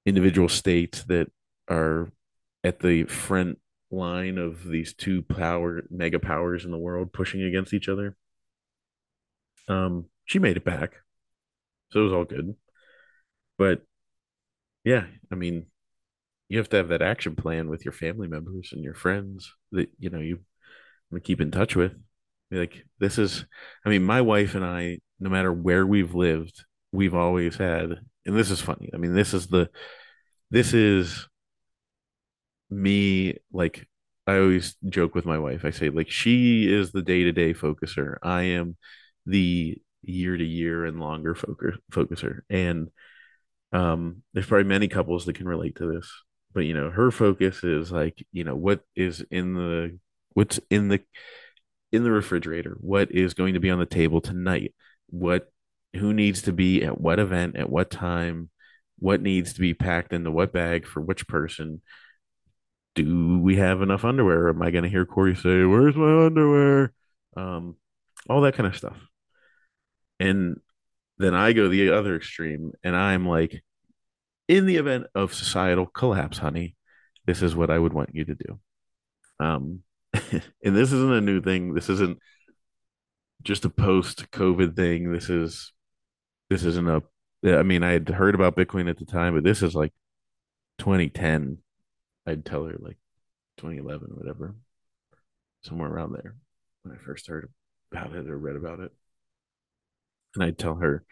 individual 0.07 0.49
states 0.49 1.05
that 1.05 1.31
are 1.69 2.13
at 2.63 2.81
the 2.81 3.05
front 3.05 3.59
line 3.91 4.39
of 4.39 4.65
these 4.67 4.95
two 4.95 5.23
power 5.23 5.83
mega 5.91 6.19
powers 6.19 6.65
in 6.65 6.71
the 6.71 6.79
world 6.79 7.13
pushing 7.13 7.43
against 7.43 7.73
each 7.73 7.89
other. 7.89 8.17
Um, 9.69 10.07
she 10.27 10.39
made 10.39 10.57
it 10.57 10.65
back, 10.65 10.95
so 11.91 12.01
it 12.01 12.05
was 12.05 12.13
all 12.13 12.25
good. 12.25 12.55
But 13.57 13.83
yeah, 14.85 15.07
I 15.31 15.35
mean, 15.37 15.67
you 16.49 16.59
have 16.59 16.69
to 16.71 16.77
have 16.77 16.89
that 16.89 17.03
action 17.03 17.35
plan 17.37 17.69
with 17.69 17.85
your 17.85 17.93
family 17.93 18.29
members 18.29 18.71
and 18.73 18.85
your 18.85 18.95
friends 18.95 19.53
that 19.73 19.89
you 19.99 20.11
know 20.11 20.21
you 20.21 20.41
keep 21.23 21.41
in 21.41 21.51
touch 21.51 21.77
with. 21.77 21.93
Like, 22.51 22.85
this 22.99 23.19
is, 23.19 23.47
I 23.85 23.89
mean, 23.89 24.05
my 24.05 24.21
wife 24.21 24.55
and 24.55 24.65
I, 24.65 24.99
no 25.19 25.31
matter 25.31 25.53
where 25.53 25.87
we've 25.87 26.15
lived, 26.15 26.65
we've 26.93 27.15
always 27.15 27.57
had, 27.57 28.01
and 28.27 28.37
this 28.37 28.51
is 28.51 28.61
funny. 28.61 28.91
I 28.95 28.97
mean, 28.97 29.15
this 29.15 29.35
is 29.35 29.47
the, 29.49 29.71
this 30.51 30.75
is 30.75 31.27
me, 32.71 33.39
like, 33.53 33.89
I 34.27 34.39
always 34.39 34.77
joke 34.89 35.15
with 35.15 35.27
my 35.27 35.39
wife. 35.39 35.65
I 35.65 35.71
say, 35.71 35.91
like, 35.91 36.11
she 36.11 36.73
is 36.73 36.93
the 36.93 37.03
day 37.03 37.25
to 37.25 37.33
day 37.33 37.55
focuser. 37.55 38.17
I 38.23 38.43
am 38.43 38.77
the 39.27 39.81
year 40.03 40.37
to 40.37 40.45
year 40.45 40.85
and 40.85 41.01
longer 41.01 41.35
focus, 41.35 41.77
focuser. 41.93 42.41
And 42.49 42.89
um, 43.73 44.23
there's 44.33 44.47
probably 44.47 44.69
many 44.69 44.89
couples 44.89 45.25
that 45.27 45.37
can 45.37 45.49
relate 45.49 45.77
to 45.77 45.93
this, 45.93 46.11
but 46.55 46.61
you 46.61 46.73
know, 46.73 46.91
her 46.91 47.11
focus 47.11 47.65
is 47.65 47.93
like, 47.93 48.25
you 48.33 48.45
know, 48.45 48.55
what 48.55 48.81
is 48.97 49.25
in 49.31 49.55
the, 49.55 49.99
what's 50.33 50.61
in 50.71 50.89
the 50.89 51.01
in 51.93 52.03
the 52.03 52.11
refrigerator, 52.11 52.77
what 52.81 53.13
is 53.13 53.35
going 53.35 53.55
to 53.55 53.61
be 53.61 53.71
on 53.71 53.79
the 53.79 53.87
table 53.87 54.21
tonight, 54.21 54.75
what 55.11 55.53
who 55.95 56.13
needs 56.13 56.43
to 56.43 56.53
be 56.53 56.83
at 56.83 57.01
what 57.01 57.19
event 57.19 57.57
at 57.57 57.71
what 57.71 57.91
time, 57.91 58.51
what 58.99 59.21
needs 59.21 59.53
to 59.55 59.61
be 59.61 59.75
packed 59.75 60.13
into 60.13 60.31
what 60.31 60.53
bag 60.53 60.87
for 60.87 61.01
which 61.01 61.29
person. 61.29 61.83
Do 62.95 63.39
we 63.41 63.57
have 63.57 63.83
enough 63.83 64.05
underwear? 64.05 64.49
Am 64.49 64.63
I 64.63 64.71
going 64.71 64.85
to 64.85 64.91
hear 64.91 65.05
Cory 65.05 65.35
say, 65.35 65.65
"Where's 65.65 65.97
my 65.97 66.27
underwear?" 66.27 66.93
Um, 67.37 67.77
all 68.29 68.43
that 68.43 68.55
kind 68.55 68.67
of 68.69 68.77
stuff. 68.77 68.97
And 70.21 70.61
then 71.19 71.35
I 71.35 71.53
go 71.53 71.69
the 71.69 71.91
other 71.91 72.17
extreme, 72.17 72.73
and 72.83 72.97
I'm 72.97 73.27
like, 73.27 73.63
in 74.49 74.67
the 74.67 74.77
event 74.77 75.07
of 75.15 75.35
societal 75.35 75.87
collapse, 75.87 76.39
honey, 76.39 76.77
this 77.27 77.43
is 77.43 77.57
what 77.57 77.71
I 77.71 77.79
would 77.79 77.93
want 77.93 78.15
you 78.15 78.25
to 78.25 78.35
do. 78.35 78.61
Um, 79.41 79.81
and 80.13 80.77
this 80.77 80.93
isn't 80.93 81.13
a 81.13 81.21
new 81.21 81.41
thing. 81.41 81.75
This 81.75 81.89
isn't 81.89 82.19
just 83.43 83.65
a 83.65 83.71
post 83.71 84.31
COVID 84.31 84.77
thing. 84.77 85.13
This 85.13 85.29
is 85.29 85.73
this 86.51 86.65
isn't 86.65 86.89
a 86.89 87.03
I 87.47 87.63
mean, 87.63 87.83
I 87.83 87.93
had 87.93 88.09
heard 88.09 88.35
about 88.35 88.57
Bitcoin 88.57 88.89
at 88.89 88.99
the 88.99 89.05
time, 89.05 89.35
but 89.35 89.45
this 89.45 89.63
is 89.63 89.75
like 89.75 89.93
2010. 90.79 91.59
I'd 92.27 92.45
tell 92.45 92.65
her 92.65 92.77
like 92.79 92.97
2011, 93.59 94.09
whatever, 94.15 94.55
somewhere 95.63 95.91
around 95.91 96.15
there 96.15 96.37
when 96.83 96.97
I 96.97 97.05
first 97.05 97.27
heard 97.27 97.51
about 97.93 98.15
it 98.15 98.31
or 98.31 98.39
read 98.39 98.57
about 98.57 98.81
it. 98.81 98.93
And 100.35 100.45
I'd 100.45 100.59
tell 100.59 100.77
her 100.77 101.05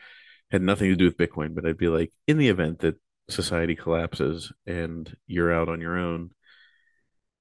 had 0.50 0.62
nothing 0.62 0.88
to 0.88 0.96
do 0.96 1.04
with 1.04 1.16
Bitcoin, 1.16 1.54
but 1.54 1.66
I'd 1.66 1.78
be 1.78 1.88
like, 1.88 2.12
in 2.26 2.38
the 2.38 2.48
event 2.48 2.80
that 2.80 2.96
society 3.28 3.76
collapses 3.76 4.52
and 4.66 5.14
you're 5.26 5.52
out 5.52 5.68
on 5.68 5.80
your 5.80 5.98
own, 5.98 6.30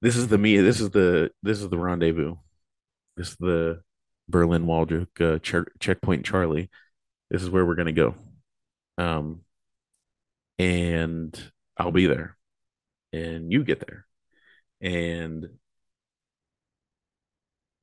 this 0.00 0.16
is 0.16 0.28
the 0.28 0.38
me. 0.38 0.56
This 0.58 0.80
is 0.80 0.90
the 0.90 1.30
this 1.42 1.60
is 1.60 1.68
the 1.68 1.78
rendezvous. 1.78 2.36
This 3.16 3.30
is 3.30 3.36
the 3.36 3.82
Berlin 4.28 4.66
Waldrick 4.66 5.20
uh, 5.20 5.38
ch- 5.38 5.68
checkpoint 5.80 6.26
Charlie. 6.26 6.70
This 7.30 7.42
is 7.42 7.50
where 7.50 7.64
we're 7.66 7.76
gonna 7.76 7.92
go. 7.92 8.14
Um, 8.98 9.42
and 10.58 11.52
I'll 11.76 11.92
be 11.92 12.06
there, 12.06 12.36
and 13.12 13.52
you 13.52 13.64
get 13.64 13.80
there, 13.86 14.06
and 14.80 15.48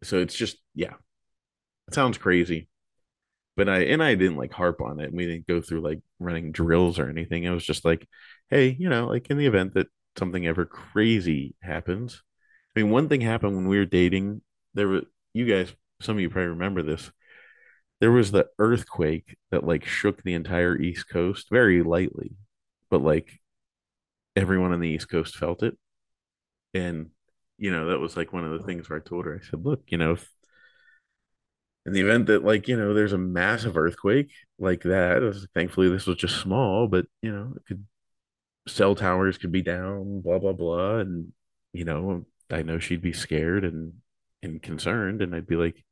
so 0.03 0.19
it's 0.19 0.35
just 0.35 0.57
yeah, 0.75 0.93
it 1.89 1.95
sounds 1.95 2.19
crazy, 2.19 2.68
but 3.59 3.67
I 3.67 3.79
and 3.81 4.01
I 4.01 4.15
didn't 4.15 4.37
like 4.37 4.53
harp 4.53 4.79
on 4.79 5.01
it. 5.01 5.11
We 5.13 5.25
didn't 5.25 5.45
go 5.45 5.59
through 5.61 5.81
like 5.81 5.99
running 6.17 6.53
drills 6.53 6.97
or 6.97 7.09
anything. 7.09 7.43
It 7.43 7.49
was 7.49 7.65
just 7.65 7.83
like, 7.83 8.07
hey, 8.49 8.69
you 8.79 8.87
know, 8.87 9.07
like 9.07 9.29
in 9.29 9.37
the 9.37 9.47
event 9.47 9.73
that 9.73 9.87
something 10.17 10.47
ever 10.47 10.65
crazy 10.65 11.55
happens. 11.61 12.23
I 12.73 12.79
mean, 12.79 12.89
one 12.89 13.09
thing 13.09 13.19
happened 13.19 13.57
when 13.57 13.67
we 13.67 13.77
were 13.77 13.85
dating. 13.85 14.41
There 14.75 14.87
were 14.87 15.01
you 15.33 15.45
guys, 15.45 15.73
some 16.01 16.15
of 16.15 16.21
you 16.21 16.29
probably 16.29 16.51
remember 16.51 16.83
this. 16.83 17.11
There 17.99 18.13
was 18.13 18.31
the 18.31 18.47
earthquake 18.59 19.35
that 19.51 19.65
like 19.65 19.85
shook 19.85 20.23
the 20.23 20.35
entire 20.35 20.77
East 20.77 21.09
Coast 21.09 21.47
very 21.51 21.83
lightly, 21.83 22.37
but 22.89 23.01
like 23.01 23.41
everyone 24.37 24.71
on 24.71 24.79
the 24.79 24.87
East 24.87 25.09
Coast 25.09 25.35
felt 25.35 25.63
it. 25.63 25.77
And 26.73 27.09
you 27.57 27.71
know, 27.71 27.89
that 27.89 27.99
was 27.99 28.15
like 28.15 28.31
one 28.31 28.45
of 28.45 28.57
the 28.57 28.65
things 28.65 28.89
where 28.89 28.99
I 28.99 29.01
told 29.05 29.25
her, 29.25 29.35
I 29.35 29.45
said, 29.45 29.65
look, 29.65 29.81
you 29.87 29.97
know, 29.97 30.13
if 30.13 30.29
in 31.85 31.93
the 31.93 32.01
event 32.01 32.27
that 32.27 32.43
like 32.43 32.67
you 32.67 32.77
know 32.77 32.93
there's 32.93 33.13
a 33.13 33.17
massive 33.17 33.77
earthquake 33.77 34.31
like 34.57 34.81
that 34.83 35.47
thankfully 35.53 35.89
this 35.89 36.05
was 36.05 36.17
just 36.17 36.39
small 36.39 36.87
but 36.87 37.05
you 37.21 37.31
know 37.31 37.53
it 37.55 37.65
could 37.67 37.85
cell 38.67 38.93
towers 38.93 39.37
could 39.37 39.51
be 39.51 39.61
down 39.61 40.21
blah 40.21 40.37
blah 40.37 40.53
blah 40.53 40.97
and 40.97 41.31
you 41.73 41.85
know 41.85 42.25
i 42.51 42.61
know 42.61 42.77
she'd 42.77 43.01
be 43.01 43.13
scared 43.13 43.63
and 43.63 43.93
and 44.43 44.61
concerned 44.61 45.21
and 45.21 45.33
i'd 45.33 45.47
be 45.47 45.55
like 45.55 45.83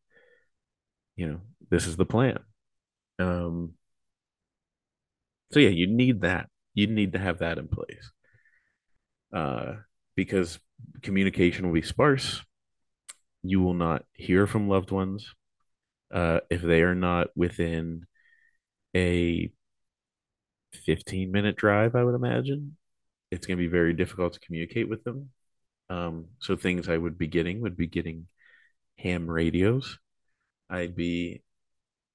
you 1.17 1.28
know 1.28 1.41
this 1.69 1.86
is 1.86 1.97
the 1.97 2.06
plan. 2.06 2.39
Um 3.19 3.73
so 5.52 5.60
yeah 5.60 5.69
you 5.69 5.88
need 5.88 6.21
that. 6.21 6.47
You 6.73 6.88
need 6.88 7.13
to 7.13 7.19
have 7.19 7.39
that 7.39 7.58
in 7.58 7.67
place. 7.67 8.12
Uh 9.34 9.73
because 10.15 10.60
communication 11.02 11.65
will 11.65 11.73
be 11.73 11.82
sparse. 11.82 12.41
You 13.43 13.62
will 13.62 13.73
not 13.73 14.06
hear 14.13 14.47
from 14.47 14.69
loved 14.69 14.91
ones 14.91 15.34
uh, 16.11 16.39
if 16.49 16.61
they 16.61 16.81
are 16.81 16.95
not 16.95 17.27
within 17.35 18.05
a 18.95 19.51
15 20.85 21.31
minute 21.31 21.55
drive, 21.55 21.95
I 21.95 22.03
would 22.03 22.15
imagine 22.15 22.77
it's 23.31 23.45
going 23.45 23.57
to 23.57 23.63
be 23.63 23.67
very 23.67 23.93
difficult 23.93 24.33
to 24.33 24.39
communicate 24.39 24.89
with 24.89 25.03
them. 25.03 25.29
Um, 25.89 26.27
so 26.39 26.55
things 26.55 26.89
I 26.89 26.97
would 26.97 27.17
be 27.17 27.27
getting 27.27 27.61
would 27.61 27.77
be 27.77 27.87
getting 27.87 28.27
ham 28.97 29.29
radios. 29.29 29.99
I'd 30.69 30.95
be 30.95 31.43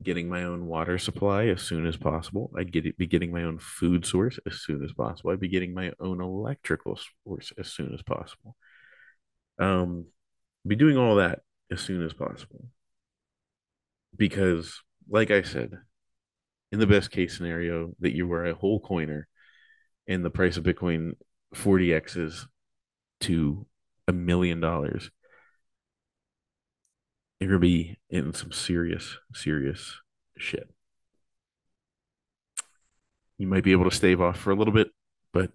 getting 0.03 0.29
my 0.29 0.45
own 0.45 0.67
water 0.67 0.99
supply 0.99 1.47
as 1.47 1.63
soon 1.63 1.87
as 1.87 1.97
possible. 1.97 2.51
I'd 2.57 2.73
get 2.73 2.97
be 2.99 3.07
getting 3.07 3.33
my 3.33 3.45
own 3.45 3.59
food 3.59 4.05
source 4.05 4.39
as 4.47 4.61
soon 4.61 4.85
as 4.85 4.93
possible. 4.93 5.31
I'd 5.31 5.41
be 5.41 5.49
getting 5.49 5.75
my 5.75 5.93
own 6.01 6.21
electrical 6.21 6.99
source 7.25 7.53
as 7.59 7.69
soon 7.73 7.95
as 7.95 8.03
possible. 8.03 8.57
Um, 9.59 10.07
be 10.67 10.77
doing 10.77 10.97
all 10.97 11.17
that 11.17 11.41
as 11.71 11.81
soon 11.81 12.05
as 12.05 12.13
possible 12.13 12.67
because, 14.17 14.83
like 15.09 15.31
I 15.31 15.43
said, 15.43 15.73
in 16.71 16.79
the 16.79 16.87
best 16.87 17.11
case 17.11 17.37
scenario, 17.37 17.95
that 18.01 18.15
you 18.15 18.27
were 18.27 18.47
a 18.47 18.55
whole 18.55 18.81
coiner 18.81 19.29
and 20.07 20.25
the 20.25 20.31
price 20.31 20.57
of 20.57 20.65
Bitcoin 20.65 21.13
40x's 21.55 22.47
to 23.21 23.67
a 24.09 24.13
million 24.13 24.61
dollars, 24.61 25.11
you're 27.39 27.51
gonna 27.51 27.59
be 27.59 27.99
in 28.11 28.33
some 28.33 28.53
serious, 28.53 29.19
serious 29.35 30.01
shit. 30.37 30.69
You 33.39 33.47
might 33.47 33.65
be 33.65 33.73
able 33.73 33.89
to 33.91 33.97
stave 33.97 34.21
off 34.21 34.39
for 34.39 34.51
a 34.53 34.57
little 34.57 34.73
bit, 34.73 34.89
but 35.33 35.51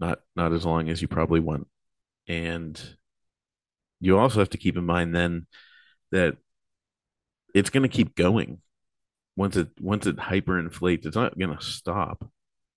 not 0.00 0.20
not 0.34 0.52
as 0.52 0.64
long 0.64 0.88
as 0.88 1.02
you 1.02 1.08
probably 1.08 1.40
want. 1.40 1.66
And 2.28 2.80
you 4.00 4.18
also 4.18 4.38
have 4.40 4.50
to 4.50 4.58
keep 4.58 4.76
in 4.76 4.84
mind 4.84 5.14
then 5.14 5.46
that 6.12 6.36
it's 7.54 7.70
going 7.70 7.82
to 7.82 7.88
keep 7.88 8.14
going. 8.14 8.60
Once 9.36 9.56
it 9.56 9.68
once 9.80 10.06
it 10.06 10.16
hyperinflates 10.16 11.04
it's 11.06 11.16
not 11.16 11.38
going 11.38 11.56
to 11.56 11.62
stop. 11.62 12.28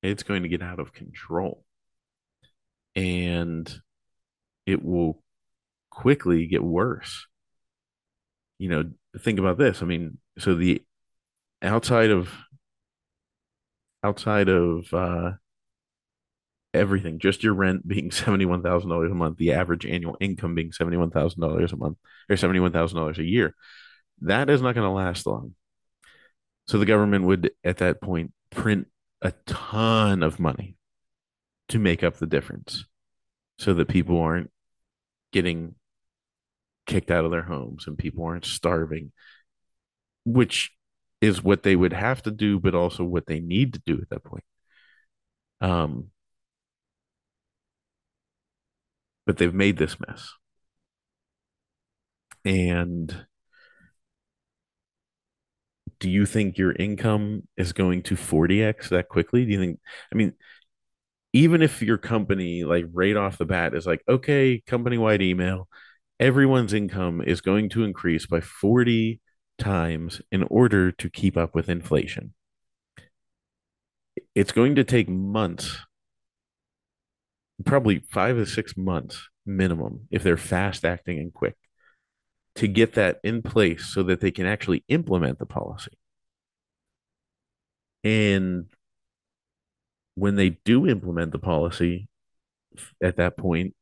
It's 0.02 0.24
going 0.24 0.44
to 0.44 0.50
get 0.50 0.62
out 0.62 0.80
of 0.80 0.94
control. 0.94 1.64
And 2.96 3.72
it 4.66 4.84
will 4.84 5.22
quickly 5.90 6.48
get 6.48 6.64
worse. 6.64 7.28
You 8.58 8.70
know 8.70 8.84
think 9.20 9.40
about 9.40 9.58
this. 9.58 9.82
I 9.82 9.86
mean 9.86 10.18
so 10.38 10.56
the 10.56 10.84
outside 11.62 12.10
of 12.10 12.30
outside 14.04 14.50
of 14.50 14.94
uh 14.94 15.32
everything 16.74 17.20
just 17.20 17.44
your 17.44 17.54
rent 17.54 17.88
being 17.88 18.10
$71,000 18.12 19.12
a 19.12 19.16
month 19.16 19.38
the 19.38 19.54
average 19.54 19.86
annual 19.86 20.18
income 20.20 20.56
being 20.56 20.72
$71,000 20.72 21.72
a 21.72 21.76
month 21.78 21.98
or 22.30 22.36
$71,000 22.36 23.18
a 23.18 23.24
year 23.24 23.56
that 24.22 24.50
is 24.50 24.62
not 24.62 24.76
going 24.76 24.86
to 24.86 24.92
last 24.92 25.26
long. 25.26 25.56
So 26.68 26.78
the 26.78 26.86
government 26.86 27.26
would, 27.26 27.52
at 27.64 27.78
that 27.78 28.02
point, 28.02 28.34
print 28.52 28.88
a 29.22 29.34
ton 29.46 30.24
of 30.24 30.40
money 30.40 30.76
to 31.70 31.80
make 31.80 32.04
up 32.04 32.18
the 32.18 32.28
difference 32.28 32.86
so 33.58 33.74
that 33.74 33.88
people 33.88 34.20
aren't 34.20 34.52
getting 35.32 35.76
kicked 36.86 37.12
out 37.12 37.26
of 37.26 37.32
their 37.32 37.44
homes 37.44 37.86
and 37.88 37.98
people 37.98 38.24
aren't 38.24 38.46
starving, 38.46 39.12
which 40.26 40.72
is 41.22 41.44
what 41.44 41.64
they 41.64 41.76
would 41.76 41.94
have 41.94 42.22
to 42.24 42.32
do, 42.32 42.60
but 42.60 42.76
also 42.76 43.04
what 43.04 43.28
they 43.28 43.40
need 43.40 43.74
to 43.74 43.82
do 43.86 44.00
at 44.02 44.10
that 44.10 44.24
point. 44.24 44.44
Um, 45.62 46.08
but 49.30 49.38
they've 49.38 49.54
made 49.54 49.78
this 49.78 49.96
mess. 50.00 50.34
And 52.44 53.28
do 56.00 56.10
you 56.10 56.26
think 56.26 56.58
your 56.58 56.72
income 56.72 57.48
is 57.56 57.72
going 57.72 58.02
to 58.02 58.16
40x 58.16 58.90
that 58.90 59.08
quickly? 59.08 59.46
Do 59.46 59.52
you 59.52 59.60
think, 59.60 59.80
I 60.12 60.16
mean, 60.16 60.34
even 61.32 61.62
if 61.62 61.84
your 61.84 62.00
company 62.00 62.64
like 62.64 62.86
right 62.92 63.16
off 63.16 63.38
the 63.38 63.46
bat 63.46 63.76
is 63.76 63.86
like 63.86 64.02
okay 64.10 64.64
company 64.66 64.98
wide 64.98 65.22
email 65.22 65.70
everyone's 66.20 66.74
income 66.74 67.22
is 67.22 67.40
going 67.40 67.70
to 67.70 67.84
increase 67.84 68.26
by 68.26 68.42
40 68.42 69.22
times 69.60 70.24
in 70.32 70.42
order 70.50 70.92
to 70.92 71.08
keep 71.08 71.38
up 71.38 71.54
with 71.54 71.70
inflation 71.70 72.34
it's 74.34 74.52
going 74.52 74.74
to 74.74 74.84
take 74.84 75.08
months 75.08 75.78
probably 77.66 78.00
five 78.12 78.36
to 78.36 78.46
six 78.46 78.78
months 78.78 79.30
minimum 79.46 80.08
if 80.12 80.24
they're 80.24 80.38
fast 80.38 80.86
acting 80.86 81.20
and 81.20 81.34
quick 81.34 81.56
to 82.56 82.68
get 82.68 82.94
that 82.94 83.20
in 83.24 83.42
place 83.42 83.86
so 83.86 84.04
that 84.04 84.22
they 84.22 84.32
can 84.32 84.46
actually 84.46 84.84
implement 84.88 85.40
the 85.40 85.46
policy 85.46 85.92
and 88.04 88.66
when 90.16 90.36
they 90.36 90.50
do 90.66 90.88
implement 90.88 91.32
the 91.32 91.40
policy 91.40 92.08
at 93.02 93.18
that 93.18 93.38
point 93.38 93.74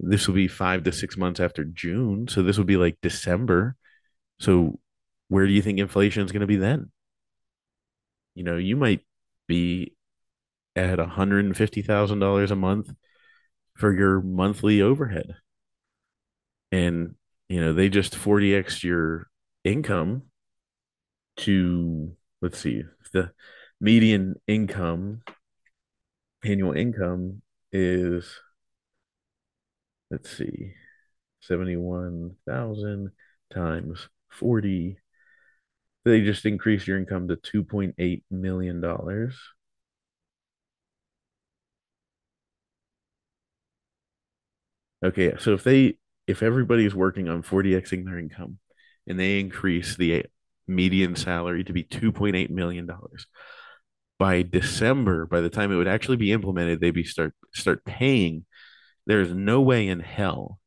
this 0.00 0.28
will 0.28 0.34
be 0.34 0.48
five 0.48 0.84
to 0.84 0.92
six 0.92 1.16
months 1.16 1.40
after 1.40 1.64
June. 1.64 2.28
So 2.28 2.42
this 2.42 2.56
will 2.56 2.64
be 2.64 2.76
like 2.76 2.98
December. 3.02 3.76
So 4.38 4.78
where 5.28 5.46
do 5.46 5.52
you 5.52 5.62
think 5.62 5.78
inflation 5.78 6.24
is 6.24 6.32
going 6.32 6.40
to 6.40 6.46
be 6.46 6.56
then? 6.56 6.90
You 8.34 8.44
know, 8.44 8.56
you 8.56 8.76
might 8.76 9.04
be 9.48 9.94
at 10.76 10.98
$150,000 10.98 12.50
a 12.50 12.56
month 12.56 12.94
for 13.78 13.96
your 13.96 14.20
monthly 14.20 14.82
overhead. 14.82 15.36
And, 16.72 17.14
you 17.48 17.60
know, 17.60 17.72
they 17.72 17.88
just 17.88 18.14
40x 18.14 18.82
your 18.82 19.28
income 19.64 20.24
to, 21.38 22.16
let's 22.42 22.58
see, 22.58 22.82
the 23.12 23.30
median 23.80 24.34
income, 24.48 25.22
annual 26.44 26.72
income 26.72 27.40
is, 27.72 28.40
let's 30.10 30.36
see, 30.36 30.74
71,000 31.42 33.10
times 33.54 34.08
40. 34.28 34.98
They 36.04 36.20
just 36.22 36.46
increase 36.46 36.86
your 36.86 36.98
income 36.98 37.28
to 37.28 37.36
$2.8 37.36 38.22
million. 38.30 38.82
Okay, 45.04 45.34
so 45.38 45.54
if 45.54 45.64
they 45.64 45.98
if 46.26 46.42
everybody's 46.42 46.94
working 46.94 47.28
on 47.28 47.42
40xing 47.42 48.04
their 48.04 48.18
income 48.18 48.58
and 49.06 49.18
they 49.18 49.40
increase 49.40 49.96
the 49.96 50.26
median 50.66 51.16
salary 51.16 51.64
to 51.64 51.72
be 51.72 51.84
2.8 51.84 52.50
million 52.50 52.86
dollars 52.86 53.26
by 54.18 54.42
December, 54.42 55.26
by 55.26 55.40
the 55.40 55.50
time 55.50 55.72
it 55.72 55.76
would 55.76 55.88
actually 55.88 56.16
be 56.16 56.32
implemented, 56.32 56.80
they'd 56.80 56.90
be 56.92 57.04
start 57.04 57.34
start 57.54 57.84
paying. 57.84 58.44
There's 59.06 59.32
no 59.34 59.60
way 59.62 59.88
in 59.88 60.00
hell 60.00 60.60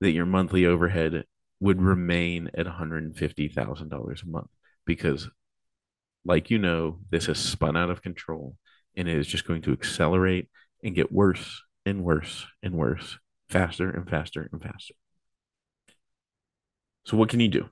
that 0.00 0.12
your 0.12 0.26
monthly 0.26 0.66
overhead 0.66 1.24
would 1.60 1.80
remain 1.80 2.50
at 2.54 2.66
$150,000 2.66 4.22
a 4.22 4.28
month 4.28 4.50
because, 4.84 5.28
like 6.24 6.50
you 6.50 6.58
know, 6.58 6.98
this 7.10 7.26
has 7.26 7.38
spun 7.38 7.76
out 7.76 7.90
of 7.90 8.02
control 8.02 8.56
and 8.96 9.08
it 9.08 9.16
is 9.16 9.26
just 9.26 9.46
going 9.46 9.62
to 9.62 9.72
accelerate 9.72 10.48
and 10.84 10.94
get 10.94 11.12
worse 11.12 11.62
and 11.86 12.04
worse 12.04 12.46
and 12.62 12.74
worse, 12.74 13.18
faster 13.52 13.90
and 13.90 14.08
faster 14.08 14.48
and 14.50 14.62
faster. 14.62 14.94
So, 17.04 17.16
what 17.16 17.28
can 17.28 17.40
you 17.40 17.48
do? 17.48 17.68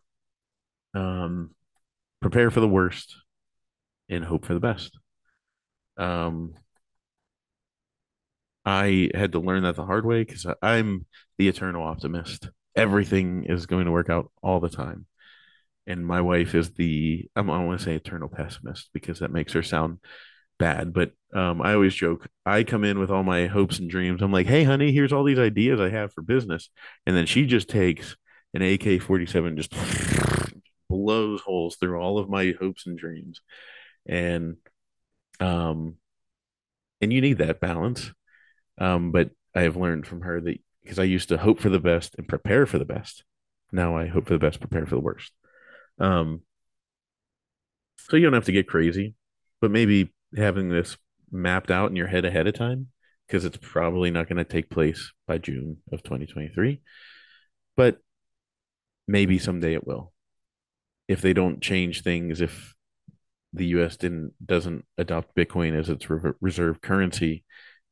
Um, 0.94 1.54
prepare 2.20 2.50
for 2.50 2.60
the 2.60 2.68
worst 2.68 3.16
and 4.08 4.24
hope 4.24 4.44
for 4.44 4.54
the 4.54 4.60
best. 4.60 4.98
Um, 5.96 6.54
I 8.64 9.10
had 9.14 9.32
to 9.32 9.40
learn 9.40 9.62
that 9.62 9.76
the 9.76 9.86
hard 9.86 10.04
way 10.04 10.22
because 10.24 10.46
I'm 10.62 11.06
the 11.38 11.48
eternal 11.48 11.82
optimist. 11.82 12.50
Everything 12.76 13.44
is 13.44 13.66
going 13.66 13.86
to 13.86 13.92
work 13.92 14.10
out 14.10 14.30
all 14.42 14.60
the 14.60 14.68
time. 14.68 15.06
And 15.86 16.06
my 16.06 16.20
wife 16.20 16.54
is 16.54 16.70
the, 16.72 17.28
I 17.34 17.42
don't 17.42 17.66
want 17.66 17.80
to 17.80 17.84
say 17.84 17.94
eternal 17.94 18.28
pessimist 18.28 18.90
because 18.92 19.20
that 19.20 19.32
makes 19.32 19.54
her 19.54 19.62
sound 19.62 19.98
bad. 20.60 20.92
But 20.92 21.10
um, 21.34 21.60
I 21.60 21.74
always 21.74 21.94
joke, 21.94 22.28
I 22.46 22.62
come 22.62 22.84
in 22.84 23.00
with 23.00 23.10
all 23.10 23.24
my 23.24 23.46
hopes 23.46 23.80
and 23.80 23.90
dreams. 23.90 24.22
I'm 24.22 24.32
like, 24.32 24.46
hey, 24.46 24.62
honey, 24.62 24.92
here's 24.92 25.12
all 25.12 25.24
these 25.24 25.40
ideas 25.40 25.80
I 25.80 25.90
have 25.90 26.12
for 26.12 26.22
business. 26.22 26.70
And 27.04 27.16
then 27.16 27.26
she 27.26 27.46
just 27.46 27.68
takes 27.68 28.16
an 28.54 28.62
AK 28.62 29.02
47, 29.02 29.56
just 29.56 29.74
blows 30.88 31.40
holes 31.40 31.76
through 31.76 32.00
all 32.00 32.18
of 32.18 32.28
my 32.28 32.54
hopes 32.60 32.86
and 32.86 32.96
dreams. 32.96 33.40
And, 34.06 34.56
um, 35.40 35.96
and 37.00 37.12
you 37.12 37.20
need 37.20 37.38
that 37.38 37.60
balance 37.60 38.12
um, 38.80 39.12
but 39.12 39.30
I 39.54 39.62
have 39.62 39.76
learned 39.76 40.06
from 40.06 40.22
her 40.22 40.40
that 40.40 40.58
because 40.82 40.98
I 40.98 41.04
used 41.04 41.28
to 41.28 41.38
hope 41.38 41.60
for 41.60 41.68
the 41.68 41.78
best 41.78 42.14
and 42.16 42.26
prepare 42.26 42.66
for 42.66 42.78
the 42.78 42.84
best. 42.84 43.22
Now 43.70 43.96
I 43.96 44.06
hope 44.06 44.26
for 44.26 44.32
the 44.32 44.38
best, 44.38 44.58
prepare 44.58 44.86
for 44.86 44.94
the 44.94 45.02
worst. 45.02 45.32
Um, 45.98 46.40
so 47.98 48.16
you 48.16 48.24
don't 48.24 48.32
have 48.32 48.46
to 48.46 48.52
get 48.52 48.66
crazy, 48.66 49.14
but 49.60 49.70
maybe 49.70 50.12
having 50.36 50.68
this 50.68 50.96
mapped 51.30 51.70
out 51.70 51.90
in 51.90 51.96
your 51.96 52.06
head 52.06 52.24
ahead 52.24 52.46
of 52.46 52.54
time, 52.54 52.88
because 53.26 53.44
it's 53.44 53.58
probably 53.60 54.10
not 54.10 54.28
going 54.28 54.38
to 54.38 54.44
take 54.44 54.70
place 54.70 55.12
by 55.26 55.38
June 55.38 55.78
of 55.92 56.02
2023, 56.02 56.80
but 57.76 57.98
maybe 59.06 59.38
someday 59.38 59.74
it 59.74 59.86
will. 59.86 60.12
If 61.08 61.20
they 61.20 61.32
don't 61.32 61.60
change 61.60 62.02
things, 62.02 62.40
if 62.40 62.74
the 63.52 63.66
U.S. 63.66 63.96
didn't 63.96 64.32
doesn't 64.44 64.84
adopt 64.96 65.34
Bitcoin 65.34 65.78
as 65.78 65.88
its 65.88 66.08
reserve 66.40 66.80
currency, 66.80 67.44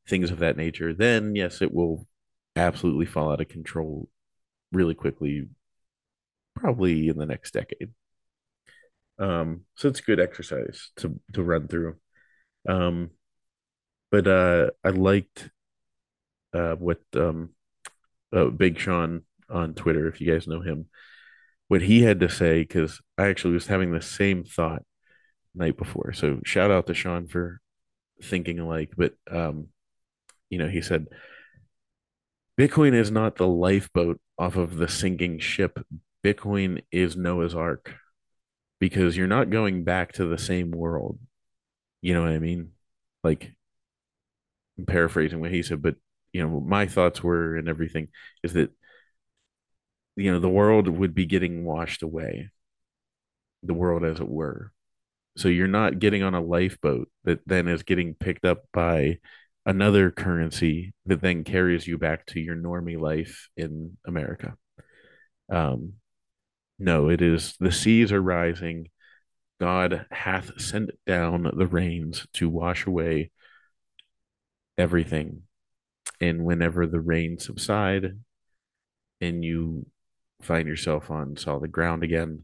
things 0.07 0.31
of 0.31 0.39
that 0.39 0.57
nature, 0.57 0.93
then 0.93 1.35
yes, 1.35 1.61
it 1.61 1.73
will 1.73 2.07
absolutely 2.55 3.05
fall 3.05 3.31
out 3.31 3.41
of 3.41 3.49
control 3.49 4.09
really 4.71 4.93
quickly, 4.93 5.47
probably 6.55 7.07
in 7.07 7.17
the 7.17 7.25
next 7.25 7.53
decade. 7.53 7.91
Um, 9.17 9.61
so 9.75 9.89
it's 9.89 10.01
good 10.01 10.19
exercise 10.19 10.91
to 10.97 11.19
to 11.33 11.43
run 11.43 11.67
through. 11.67 11.97
Um, 12.67 13.11
but 14.11 14.27
uh, 14.27 14.71
I 14.83 14.89
liked 14.89 15.49
uh, 16.53 16.75
what 16.75 16.99
um, 17.15 17.49
uh, 18.33 18.45
Big 18.45 18.79
Sean 18.79 19.23
on 19.49 19.73
Twitter, 19.73 20.07
if 20.07 20.19
you 20.19 20.31
guys 20.31 20.47
know 20.47 20.61
him, 20.61 20.87
what 21.67 21.81
he 21.81 22.01
had 22.01 22.19
to 22.19 22.29
say 22.29 22.61
because 22.61 23.01
I 23.17 23.27
actually 23.27 23.53
was 23.53 23.67
having 23.67 23.91
the 23.91 24.01
same 24.01 24.43
thought 24.43 24.83
night 25.55 25.77
before. 25.77 26.13
So 26.13 26.39
shout 26.43 26.71
out 26.71 26.87
to 26.87 26.93
Sean 26.93 27.27
for 27.27 27.61
thinking 28.21 28.59
alike. 28.59 28.93
But 28.97 29.13
um, 29.29 29.67
you 30.49 30.57
know, 30.57 30.67
he 30.67 30.81
said, 30.81 31.07
Bitcoin 32.59 32.93
is 32.93 33.11
not 33.11 33.35
the 33.35 33.47
lifeboat 33.47 34.19
off 34.37 34.55
of 34.55 34.77
the 34.77 34.87
sinking 34.87 35.39
ship. 35.39 35.79
Bitcoin 36.23 36.83
is 36.91 37.15
Noah's 37.15 37.55
Ark 37.55 37.93
because 38.79 39.15
you're 39.15 39.27
not 39.27 39.49
going 39.49 39.83
back 39.83 40.13
to 40.13 40.25
the 40.25 40.37
same 40.37 40.71
world. 40.71 41.19
You 42.01 42.13
know 42.13 42.21
what 42.21 42.31
I 42.31 42.39
mean? 42.39 42.71
Like, 43.23 43.53
I'm 44.77 44.85
paraphrasing 44.85 45.39
what 45.39 45.51
he 45.51 45.63
said, 45.63 45.81
but, 45.81 45.95
you 46.33 46.41
know, 46.41 46.59
my 46.59 46.85
thoughts 46.87 47.23
were 47.23 47.55
and 47.57 47.67
everything 47.67 48.09
is 48.43 48.53
that, 48.53 48.71
you 50.15 50.31
know, 50.31 50.39
the 50.39 50.49
world 50.49 50.87
would 50.87 51.13
be 51.15 51.25
getting 51.25 51.63
washed 51.63 52.03
away, 52.03 52.49
the 53.63 53.73
world 53.73 54.03
as 54.03 54.19
it 54.19 54.27
were. 54.27 54.71
So 55.37 55.47
you're 55.47 55.67
not 55.67 55.99
getting 55.99 56.23
on 56.23 56.35
a 56.35 56.41
lifeboat 56.41 57.09
that 57.25 57.41
then 57.45 57.67
is 57.67 57.83
getting 57.83 58.15
picked 58.15 58.45
up 58.45 58.65
by 58.73 59.19
another 59.65 60.11
currency 60.11 60.93
that 61.05 61.21
then 61.21 61.43
carries 61.43 61.87
you 61.87 61.97
back 61.97 62.25
to 62.27 62.39
your 62.39 62.55
normie 62.55 62.99
life 62.99 63.49
in 63.57 63.97
America. 64.05 64.55
Um, 65.51 65.93
no, 66.79 67.09
it 67.09 67.21
is 67.21 67.55
the 67.59 67.71
seas 67.71 68.11
are 68.11 68.21
rising. 68.21 68.89
God 69.59 70.05
hath 70.11 70.59
sent 70.59 70.91
down 71.05 71.51
the 71.55 71.67
rains 71.67 72.25
to 72.33 72.47
wash 72.49 72.85
away 72.85 73.31
everything. 74.77 75.43
And 76.21 76.45
whenever 76.45 76.87
the 76.87 76.99
rains 76.99 77.45
subside 77.45 78.19
and 79.21 79.43
you 79.43 79.85
find 80.41 80.67
yourself 80.67 81.11
on 81.11 81.35
solid 81.35 81.71
ground 81.71 82.03
again, 82.03 82.43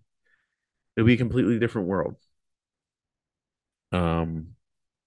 it'll 0.96 1.08
be 1.08 1.14
a 1.14 1.18
completely 1.18 1.60
different 1.60 1.88
world. 1.88 2.16
Um, 3.92 4.56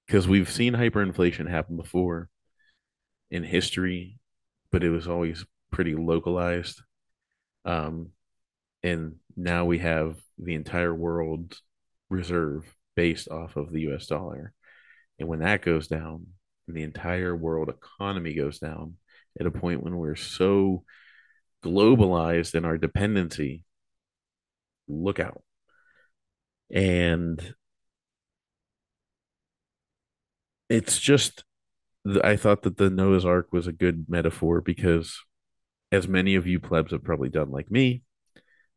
because 0.07 0.26
we've 0.26 0.51
seen 0.51 0.72
hyperinflation 0.72 1.51
happen 1.51 1.76
before 1.76 2.30
in 3.30 3.45
history, 3.45 4.18
but 4.72 4.82
it 4.82 4.89
was 4.89 5.07
always 5.07 5.45
pretty 5.70 5.95
localized. 5.95 6.80
Um, 7.66 8.12
and 8.82 9.16
now 9.37 9.66
we 9.66 9.78
have 9.78 10.16
the 10.39 10.55
entire 10.55 10.95
world 10.95 11.59
reserve 12.11 12.74
based 12.96 13.28
off 13.28 13.56
of 13.56 13.72
the 13.72 13.82
US 13.82 14.06
dollar. 14.06 14.52
And 15.18 15.28
when 15.28 15.40
that 15.40 15.62
goes 15.62 15.88
down, 15.88 16.26
and 16.66 16.76
the 16.76 16.82
entire 16.82 17.34
world 17.34 17.68
economy 17.68 18.34
goes 18.34 18.59
down 18.59 18.94
at 19.40 19.46
a 19.46 19.50
point 19.50 19.82
when 19.82 19.96
we're 19.96 20.16
so 20.16 20.84
globalized 21.64 22.54
in 22.54 22.64
our 22.64 22.78
dependency, 22.78 23.64
look 24.86 25.18
out. 25.18 25.42
And 26.70 27.54
it's 30.68 30.98
just, 30.98 31.44
I 32.22 32.36
thought 32.36 32.62
that 32.62 32.76
the 32.76 32.90
Noah's 32.90 33.24
Ark 33.24 33.48
was 33.52 33.66
a 33.66 33.72
good 33.72 34.06
metaphor 34.09 34.61
because, 34.61 35.18
as 35.90 36.06
many 36.06 36.34
of 36.34 36.46
you 36.46 36.61
plebs 36.61 36.92
have 36.92 37.02
probably 37.02 37.30
done, 37.30 37.50
like 37.50 37.70
me, 37.70 38.02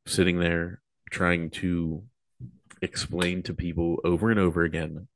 sitting 0.06 0.40
there 0.40 0.82
trying 1.10 1.50
to 1.50 2.04
explain 2.82 3.44
to 3.44 3.54
people 3.54 4.00
over 4.04 4.32
and 4.32 4.40
over 4.40 4.64
again 4.64 5.08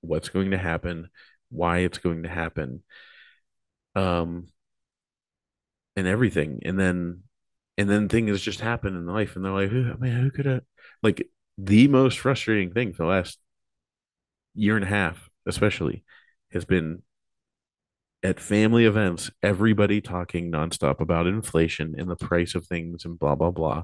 what's 0.00 0.28
going 0.28 0.50
to 0.52 0.58
happen, 0.58 1.08
why 1.50 1.78
it's 1.78 1.98
going 1.98 2.22
to 2.24 2.28
happen, 2.28 2.82
um, 3.94 4.46
and 5.96 6.06
everything, 6.06 6.60
and 6.64 6.78
then 6.78 7.22
and 7.76 7.90
then 7.90 8.08
things 8.08 8.40
just 8.40 8.60
happen 8.60 8.96
in 8.96 9.06
life, 9.06 9.36
and 9.36 9.44
they're 9.44 9.52
like, 9.52 9.70
"Who- 9.70 9.96
man, 9.98 10.20
who 10.22 10.30
could 10.30 10.46
have 10.46 10.62
like 11.02 11.28
the 11.58 11.88
most 11.88 12.18
frustrating 12.18 12.72
thing 12.72 12.92
for 12.92 13.04
the 13.04 13.08
last 13.08 13.38
year 14.54 14.76
and 14.76 14.84
a 14.84 14.88
half, 14.88 15.30
especially, 15.46 16.04
has 16.52 16.64
been 16.64 17.02
at 18.22 18.40
family 18.40 18.86
events, 18.86 19.30
everybody 19.42 20.00
talking 20.00 20.50
nonstop 20.50 21.00
about 21.00 21.26
inflation 21.26 21.94
and 21.98 22.08
the 22.08 22.16
price 22.16 22.54
of 22.54 22.66
things 22.66 23.04
and 23.04 23.18
blah 23.18 23.34
blah 23.34 23.50
blah. 23.50 23.82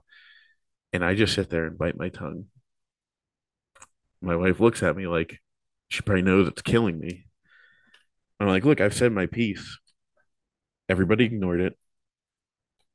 And 0.92 1.04
I 1.04 1.14
just 1.14 1.34
sit 1.34 1.50
there 1.50 1.66
and 1.66 1.78
bite 1.78 1.98
my 1.98 2.08
tongue. 2.10 2.46
My 4.22 4.36
wife 4.36 4.60
looks 4.60 4.82
at 4.82 4.96
me 4.96 5.06
like 5.06 5.40
she 5.88 6.02
probably 6.02 6.22
knows 6.22 6.48
it's 6.48 6.62
killing 6.62 6.98
me. 6.98 7.26
I'm 8.38 8.48
like, 8.48 8.64
look, 8.64 8.80
I've 8.80 8.94
said 8.94 9.12
my 9.12 9.26
piece. 9.26 9.78
Everybody 10.88 11.24
ignored 11.24 11.60
it. 11.60 11.78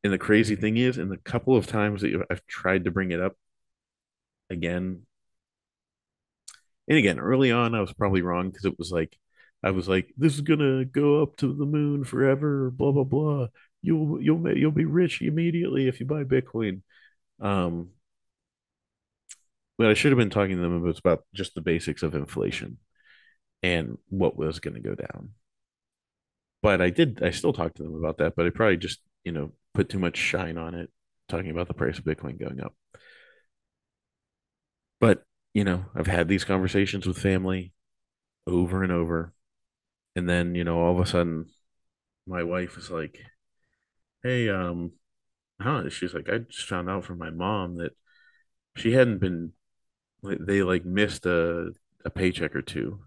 And 0.04 0.14
the 0.14 0.18
crazy 0.18 0.56
thing 0.56 0.78
is, 0.78 0.98
in 0.98 1.10
the 1.10 1.18
couple 1.18 1.56
of 1.58 1.68
times 1.68 2.02
that 2.02 2.26
I've 2.30 2.46
tried 2.48 2.86
to 2.86 2.92
bring 2.92 3.12
it 3.12 3.20
up 3.20 3.36
again 4.50 5.06
and 6.88 6.98
again, 6.98 7.20
early 7.20 7.52
on, 7.52 7.74
I 7.76 7.82
was 7.82 7.94
probably 7.94 8.22
wrong 8.22 8.50
because 8.50 8.66
it 8.66 8.78
was 8.78 8.92
like, 8.92 9.18
I 9.64 9.72
was 9.72 9.88
like, 9.88 10.14
this 10.18 10.36
is 10.36 10.42
gonna 10.42 10.86
go 10.86 11.24
up 11.24 11.38
to 11.38 11.54
the 11.54 11.66
moon 11.66 12.04
forever, 12.04 12.70
blah 12.72 12.92
blah 12.92 13.04
blah. 13.04 13.48
You'll 13.82 14.22
you'll 14.22 14.56
you'll 14.58 14.72
be 14.72 14.86
rich 14.86 15.22
immediately 15.22 15.88
if 15.88 16.00
you 16.00 16.06
buy 16.06 16.24
Bitcoin. 16.24 16.82
Um, 17.42 17.90
but 19.78 19.88
I 19.88 19.94
should 19.94 20.12
have 20.12 20.20
been 20.20 20.30
talking 20.30 20.56
to 20.56 20.62
them 20.62 20.86
about 20.86 21.24
just 21.34 21.56
the 21.56 21.62
basics 21.62 22.04
of 22.04 22.16
inflation 22.16 22.78
and 23.64 23.98
what 24.10 24.38
was 24.38 24.60
going 24.60 24.76
to 24.76 24.80
go 24.80 24.96
down. 24.96 25.32
But 26.62 26.82
I 26.82 26.90
did, 26.90 27.22
I 27.24 27.32
still 27.32 27.54
talked 27.54 27.78
to 27.78 27.84
them 27.84 27.96
about 27.96 28.18
that, 28.18 28.36
but 28.36 28.46
I 28.46 28.50
probably 28.50 28.78
just, 28.78 29.00
you 29.24 29.32
know, 29.32 29.52
put 29.74 29.90
too 29.90 30.00
much 30.00 30.18
shine 30.18 30.58
on 30.58 30.74
it, 30.74 30.92
talking 31.28 31.52
about 31.52 31.68
the 31.68 31.74
price 31.74 31.98
of 31.98 32.06
Bitcoin 32.06 32.40
going 32.40 32.62
up. 32.62 32.74
But, 35.00 35.24
you 35.54 35.64
know, 35.64 35.86
I've 35.94 36.08
had 36.08 36.28
these 36.28 36.44
conversations 36.46 37.06
with 37.06 37.18
family 37.18 37.74
over 38.48 38.84
and 38.84 38.92
over. 38.92 39.34
And 40.16 40.30
then, 40.30 40.56
you 40.56 40.64
know, 40.64 40.80
all 40.80 40.94
of 40.94 41.00
a 41.00 41.06
sudden, 41.06 41.48
my 42.26 42.44
wife 42.44 42.78
is 42.78 42.90
like, 42.90 43.20
hey, 44.24 44.50
um, 44.50 44.94
huh? 45.62 45.90
She's 45.90 46.14
like, 46.14 46.30
I 46.30 46.40
just 46.40 46.68
found 46.68 46.90
out 46.90 47.04
from 47.06 47.20
my 47.20 47.30
mom 47.30 47.78
that 47.78 47.92
she 48.76 48.94
hadn't 48.94 49.20
been, 49.20 49.54
they 50.40 50.64
like 50.64 50.86
missed 50.86 51.26
a, 51.26 51.72
a 52.06 52.10
paycheck 52.10 52.56
or 52.56 52.62
two 52.62 53.02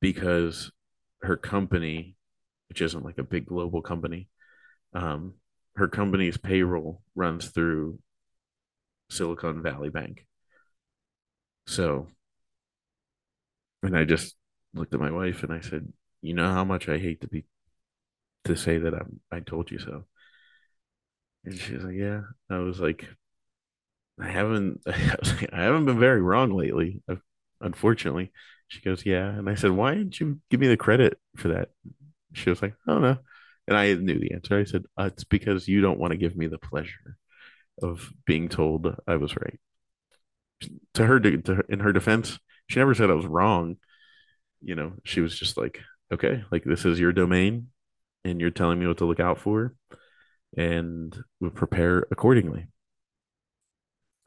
because 0.00 0.70
her 1.22 1.36
company, 1.36 2.16
which 2.68 2.82
isn't 2.82 3.04
like 3.04 3.18
a 3.18 3.24
big 3.24 3.46
global 3.46 3.82
company, 3.82 4.28
um, 4.94 5.34
her 5.76 5.88
company's 5.88 6.36
payroll 6.38 7.02
runs 7.16 7.48
through 7.48 7.98
Silicon 9.10 9.60
Valley 9.60 9.90
Bank. 9.90 10.26
So, 11.66 12.08
and 13.82 13.96
I 13.96 14.04
just 14.04 14.36
looked 14.74 14.94
at 14.94 15.00
my 15.00 15.10
wife 15.10 15.42
and 15.42 15.52
I 15.52 15.60
said, 15.60 15.92
"You 16.22 16.34
know 16.34 16.52
how 16.52 16.64
much 16.64 16.88
I 16.88 16.98
hate 16.98 17.20
to 17.22 17.28
be 17.28 17.44
to 18.44 18.56
say 18.56 18.78
that 18.78 18.94
I'm 18.94 19.20
I 19.30 19.40
told 19.40 19.70
you 19.70 19.78
so." 19.78 20.04
And 21.44 21.58
she's 21.58 21.82
like, 21.82 21.96
"Yeah." 21.96 22.22
I 22.50 22.58
was 22.58 22.78
like, 22.80 23.08
"I 24.20 24.28
haven't 24.28 24.80
I, 24.86 25.62
haven't 25.62 25.86
been 25.86 25.98
very 25.98 26.20
wrong 26.22 26.52
lately, 26.52 27.02
unfortunately." 27.60 28.32
She 28.68 28.80
goes, 28.80 29.06
"Yeah," 29.06 29.28
and 29.28 29.48
I 29.48 29.54
said, 29.54 29.70
"Why 29.72 29.94
didn't 29.94 30.20
you 30.20 30.40
give 30.50 30.60
me 30.60 30.68
the 30.68 30.76
credit 30.76 31.18
for 31.36 31.48
that?" 31.48 31.70
She 32.32 32.50
was 32.50 32.62
like, 32.62 32.74
"I 32.86 32.92
don't 32.92 33.02
know," 33.02 33.18
and 33.66 33.76
I 33.76 33.94
knew 33.94 34.18
the 34.18 34.32
answer. 34.32 34.58
I 34.58 34.64
said, 34.64 34.84
uh, 34.98 35.04
"It's 35.12 35.24
because 35.24 35.68
you 35.68 35.80
don't 35.80 35.98
want 35.98 36.12
to 36.12 36.18
give 36.18 36.36
me 36.36 36.46
the 36.48 36.58
pleasure 36.58 37.16
of 37.82 38.12
being 38.26 38.48
told 38.48 38.94
I 39.06 39.16
was 39.16 39.36
right." 39.36 39.60
To 40.94 41.06
her, 41.06 41.20
to 41.20 41.62
in 41.68 41.80
her 41.80 41.92
defense, 41.92 42.38
she 42.68 42.80
never 42.80 42.94
said 42.94 43.10
I 43.10 43.14
was 43.14 43.26
wrong. 43.26 43.76
You 44.62 44.74
know, 44.74 44.94
she 45.04 45.20
was 45.20 45.38
just 45.38 45.56
like, 45.56 45.80
"Okay, 46.12 46.44
like 46.50 46.64
this 46.64 46.84
is 46.84 47.00
your 47.00 47.12
domain, 47.12 47.68
and 48.24 48.40
you're 48.40 48.50
telling 48.50 48.78
me 48.80 48.86
what 48.86 48.98
to 48.98 49.04
look 49.06 49.20
out 49.20 49.38
for, 49.38 49.74
and 50.56 51.16
we'll 51.40 51.50
prepare 51.52 52.06
accordingly." 52.10 52.66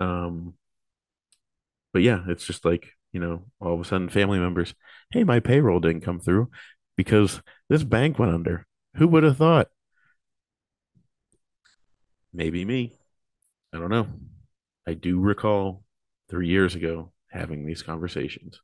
Um, 0.02 0.56
but 1.93 2.02
yeah, 2.02 2.24
it's 2.28 2.45
just 2.45 2.66
like 2.66 2.93
you 3.12 3.20
know, 3.20 3.43
all 3.60 3.74
of 3.74 3.80
a 3.82 3.84
sudden, 3.84 4.10
family 4.10 4.39
members, 4.39 4.74
"Hey, 5.12 5.24
my 5.24 5.39
payroll 5.39 5.80
didn't 5.80 6.02
come 6.02 6.20
through 6.20 6.49
because 6.95 7.41
this 7.70 7.84
bank 7.84 8.18
went 8.20 8.34
under." 8.34 8.66
Who 8.97 9.08
would 9.10 9.24
have 9.24 9.38
thought? 9.38 9.70
Maybe 12.34 12.66
me. 12.66 12.97
I 13.74 13.80
don't 13.80 13.89
know. 13.89 14.08
I 14.88 14.95
do 14.95 15.20
recall 15.20 15.84
three 16.30 16.47
years 16.49 16.76
ago 16.76 17.14
having 17.32 17.66
these 17.66 17.84
conversations. 17.84 18.62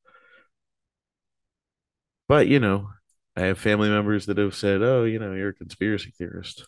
But, 2.28 2.48
you 2.48 2.60
know, 2.60 2.90
I 3.36 3.42
have 3.42 3.60
family 3.60 3.90
members 3.90 4.26
that 4.26 4.38
have 4.38 4.56
said, 4.56 4.82
oh, 4.82 5.04
you 5.04 5.20
know, 5.20 5.34
you're 5.34 5.50
a 5.50 5.54
conspiracy 5.54 6.12
theorist. 6.12 6.68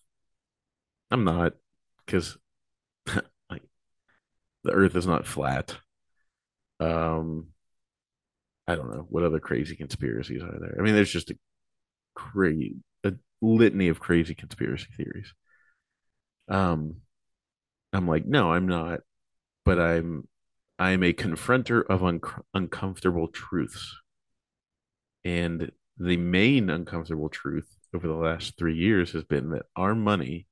I'm 1.12 1.24
not, 1.24 1.54
because 2.06 2.38
the 4.64 4.72
earth 4.72 4.96
is 4.96 5.08
not 5.08 5.28
flat. 5.28 5.78
Um, 6.80 7.48
I 8.68 8.76
don't 8.76 8.92
know 8.92 9.06
what 9.10 9.24
other 9.24 9.40
crazy 9.40 9.76
conspiracies 9.76 10.44
are 10.44 10.60
there. 10.60 10.76
I 10.80 10.84
mean, 10.84 10.94
there's 10.96 11.12
just 11.12 11.32
a 11.32 11.38
crazy, 12.16 12.78
a 13.04 13.14
litany 13.42 13.90
of 13.90 14.00
crazy 14.00 14.36
conspiracy 14.36 14.88
theories. 14.96 15.34
Um, 16.48 16.98
I'm 17.94 18.08
like, 18.08 18.26
no, 18.26 18.54
I'm 18.54 18.68
not, 18.68 19.02
but 19.66 19.80
I'm 19.80 20.28
I'm 20.80 21.04
a 21.04 21.14
confronter 21.14 21.84
of 21.90 22.04
un- 22.04 22.22
uncomfortable 22.54 23.28
truths. 23.30 23.96
And 25.24 25.72
the 25.98 26.18
main 26.18 26.70
uncomfortable 26.70 27.30
truth 27.30 27.78
over 27.94 28.08
the 28.08 28.14
last 28.14 28.58
three 28.58 28.76
years 28.76 29.12
has 29.14 29.24
been 29.24 29.50
that 29.52 29.66
our 29.76 29.96
money 29.96 30.48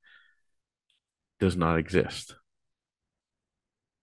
does 1.40 1.56
not 1.56 1.78
exist. 1.78 2.36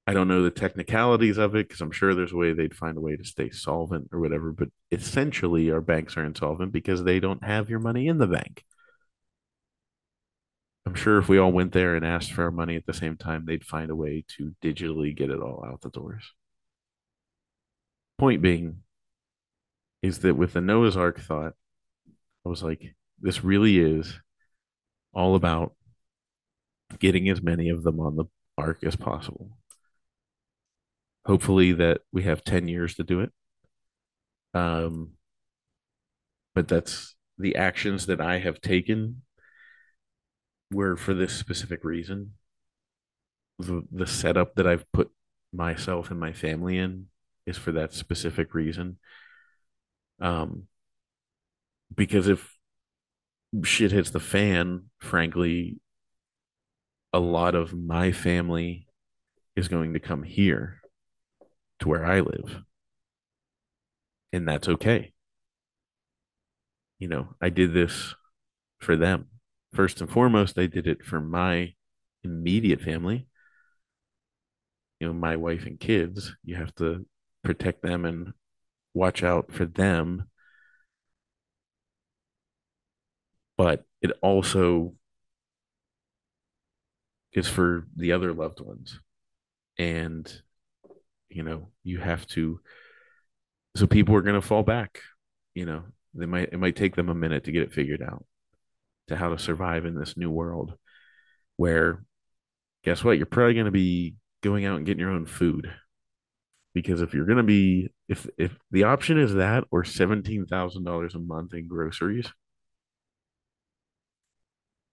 I 0.06 0.12
don't 0.12 0.28
know 0.28 0.42
the 0.42 0.50
technicalities 0.50 1.38
of 1.38 1.54
it 1.54 1.68
because 1.68 1.80
I'm 1.80 1.90
sure 1.90 2.14
there's 2.14 2.32
a 2.32 2.36
way 2.36 2.52
they'd 2.52 2.74
find 2.76 2.98
a 2.98 3.00
way 3.00 3.16
to 3.16 3.24
stay 3.24 3.50
solvent 3.50 4.08
or 4.12 4.20
whatever. 4.20 4.52
But 4.52 4.68
essentially, 4.92 5.70
our 5.70 5.80
banks 5.80 6.16
are 6.16 6.24
insolvent 6.24 6.72
because 6.72 7.04
they 7.04 7.20
don't 7.20 7.42
have 7.42 7.70
your 7.70 7.78
money 7.78 8.06
in 8.06 8.18
the 8.18 8.26
bank. 8.26 8.64
I'm 10.86 10.94
sure 10.94 11.18
if 11.18 11.28
we 11.28 11.38
all 11.38 11.52
went 11.52 11.72
there 11.72 11.96
and 11.96 12.04
asked 12.04 12.32
for 12.32 12.44
our 12.44 12.50
money 12.50 12.76
at 12.76 12.84
the 12.84 12.92
same 12.92 13.16
time, 13.16 13.46
they'd 13.46 13.64
find 13.64 13.90
a 13.90 13.96
way 13.96 14.24
to 14.36 14.54
digitally 14.62 15.16
get 15.16 15.30
it 15.30 15.40
all 15.40 15.64
out 15.66 15.80
the 15.80 15.88
doors. 15.88 16.24
Point 18.18 18.42
being 18.42 18.82
is 20.02 20.18
that 20.18 20.36
with 20.36 20.52
the 20.52 20.60
Noah's 20.60 20.96
Ark 20.98 21.20
thought, 21.20 21.54
I 22.44 22.48
was 22.50 22.62
like, 22.62 22.94
this 23.20 23.42
really 23.42 23.78
is 23.78 24.20
all 25.14 25.34
about 25.34 25.74
getting 26.98 27.28
as 27.30 27.40
many 27.40 27.70
of 27.70 27.82
them 27.82 28.00
on 28.00 28.16
the 28.16 28.24
ark 28.58 28.80
as 28.84 28.96
possible. 28.96 29.56
Hopefully 31.26 31.72
that 31.72 32.02
we 32.12 32.24
have 32.24 32.44
10 32.44 32.68
years 32.68 32.94
to 32.96 33.04
do 33.04 33.20
it. 33.20 33.32
Um, 34.52 35.12
but 36.54 36.68
that's 36.68 37.16
the 37.38 37.56
actions 37.56 38.06
that 38.06 38.20
I 38.20 38.38
have 38.38 38.60
taken 38.60 39.22
were 40.70 40.96
for 40.96 41.14
this 41.14 41.32
specific 41.34 41.84
reason. 41.84 42.34
The, 43.58 43.84
the 43.90 44.06
setup 44.06 44.54
that 44.56 44.66
I've 44.66 44.90
put 44.92 45.10
myself 45.52 46.10
and 46.10 46.18
my 46.18 46.32
family 46.32 46.78
in 46.78 47.06
is 47.46 47.56
for 47.56 47.72
that 47.72 47.92
specific 47.92 48.54
reason. 48.54 48.98
Um, 50.20 50.64
because 51.94 52.28
if 52.28 52.56
shit 53.62 53.92
hits 53.92 54.10
the 54.10 54.20
fan, 54.20 54.90
frankly, 54.98 55.78
a 57.12 57.20
lot 57.20 57.54
of 57.54 57.72
my 57.72 58.10
family 58.10 58.88
is 59.54 59.68
going 59.68 59.92
to 59.92 60.00
come 60.00 60.24
here 60.24 60.80
to 61.84 61.88
where 61.90 62.04
I 62.04 62.20
live. 62.20 62.62
And 64.32 64.48
that's 64.48 64.68
okay. 64.68 65.12
You 66.98 67.08
know, 67.08 67.34
I 67.42 67.50
did 67.50 67.74
this 67.74 68.14
for 68.80 68.96
them. 68.96 69.26
First 69.74 70.00
and 70.00 70.10
foremost, 70.10 70.58
I 70.58 70.66
did 70.66 70.86
it 70.86 71.04
for 71.04 71.20
my 71.20 71.74
immediate 72.22 72.80
family. 72.80 73.26
You 74.98 75.08
know, 75.08 75.12
my 75.12 75.36
wife 75.36 75.66
and 75.66 75.78
kids. 75.78 76.34
You 76.42 76.56
have 76.56 76.74
to 76.76 77.04
protect 77.42 77.82
them 77.82 78.06
and 78.06 78.32
watch 78.94 79.22
out 79.22 79.52
for 79.52 79.66
them 79.66 80.24
but 83.56 83.84
it 84.02 84.10
also 84.20 84.94
is 87.32 87.48
for 87.48 87.86
the 87.96 88.12
other 88.12 88.32
loved 88.32 88.60
ones. 88.60 88.98
And, 89.78 90.30
you 91.34 91.42
know, 91.42 91.68
you 91.82 91.98
have 91.98 92.26
to, 92.28 92.60
so 93.76 93.86
people 93.86 94.14
are 94.14 94.22
going 94.22 94.40
to 94.40 94.46
fall 94.46 94.62
back, 94.62 95.00
you 95.54 95.66
know, 95.66 95.84
they 96.14 96.26
might, 96.26 96.52
it 96.52 96.58
might 96.58 96.76
take 96.76 96.96
them 96.96 97.08
a 97.08 97.14
minute 97.14 97.44
to 97.44 97.52
get 97.52 97.62
it 97.62 97.72
figured 97.72 98.02
out 98.02 98.24
to 99.08 99.16
how 99.16 99.30
to 99.30 99.38
survive 99.38 99.84
in 99.84 99.94
this 99.94 100.16
new 100.16 100.30
world 100.30 100.74
where 101.56 102.04
guess 102.84 103.02
what? 103.02 103.16
You're 103.16 103.26
probably 103.26 103.54
going 103.54 103.66
to 103.66 103.72
be 103.72 104.16
going 104.42 104.66
out 104.66 104.76
and 104.76 104.86
getting 104.86 105.00
your 105.00 105.10
own 105.10 105.26
food 105.26 105.72
because 106.74 107.00
if 107.00 107.14
you're 107.14 107.26
going 107.26 107.38
to 107.38 107.42
be 107.42 107.88
if 108.08 108.28
if 108.36 108.56
the 108.70 108.84
option 108.84 109.18
is 109.18 109.34
that 109.34 109.64
or 109.70 109.84
$17,000 109.84 111.14
a 111.14 111.18
month 111.18 111.54
in 111.54 111.68
groceries, 111.68 112.30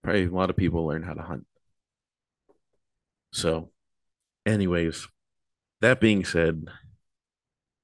probably 0.03 0.25
a 0.25 0.29
lot 0.29 0.49
of 0.49 0.55
people 0.55 0.85
learn 0.87 1.03
how 1.03 1.13
to 1.13 1.21
hunt. 1.21 1.45
So, 3.33 3.71
anyways, 4.45 5.07
that 5.81 5.99
being 5.99 6.25
said, 6.25 6.65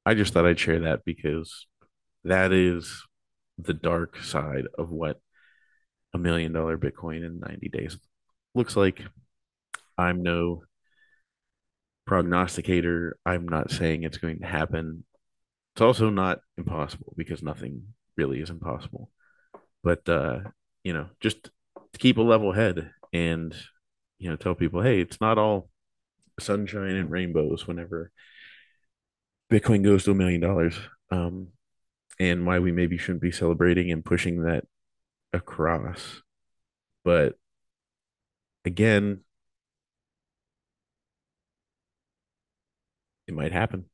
I 0.05 0.13
just 0.13 0.33
thought 0.33 0.45
I'd 0.45 0.59
share 0.59 0.79
that 0.81 1.03
because 1.05 1.67
that 2.23 2.51
is 2.51 3.03
the 3.57 3.73
dark 3.73 4.21
side 4.23 4.65
of 4.77 4.89
what 4.89 5.19
a 6.13 6.17
million 6.17 6.53
dollar 6.53 6.77
Bitcoin 6.77 7.25
in 7.25 7.39
90 7.39 7.69
days 7.69 7.97
looks 8.55 8.75
like. 8.75 9.01
I'm 9.97 10.21
no 10.23 10.63
prognosticator. 12.05 13.17
I'm 13.25 13.47
not 13.47 13.71
saying 13.71 14.03
it's 14.03 14.17
going 14.17 14.39
to 14.39 14.45
happen. 14.45 15.03
It's 15.73 15.81
also 15.81 16.09
not 16.09 16.39
impossible 16.57 17.13
because 17.17 17.41
nothing 17.41 17.83
really 18.15 18.39
is 18.39 18.49
impossible. 18.49 19.11
But 19.83 20.07
uh, 20.07 20.39
you 20.83 20.93
know, 20.93 21.07
just 21.19 21.49
to 21.75 21.99
keep 21.99 22.17
a 22.17 22.21
level 22.21 22.53
head 22.53 22.91
and 23.13 23.55
you 24.19 24.29
know, 24.29 24.35
tell 24.35 24.55
people, 24.55 24.81
hey, 24.81 25.01
it's 25.01 25.21
not 25.21 25.37
all 25.37 25.69
sunshine 26.39 26.95
and 26.95 27.11
rainbows 27.11 27.67
whenever 27.67 28.11
Bitcoin 29.51 29.83
goes 29.83 30.03
to 30.03 30.11
a 30.11 30.15
million 30.15 30.41
dollars. 30.41 30.77
Um, 31.09 31.49
and 32.19 32.45
why 32.45 32.59
we 32.59 32.71
maybe 32.71 32.97
shouldn't 32.97 33.21
be 33.21 33.31
celebrating 33.31 33.91
and 33.91 34.03
pushing 34.03 34.43
that 34.43 34.65
across. 35.33 36.21
But 37.03 37.35
again, 38.65 39.21
it 43.27 43.33
might 43.33 43.51
happen. 43.51 43.85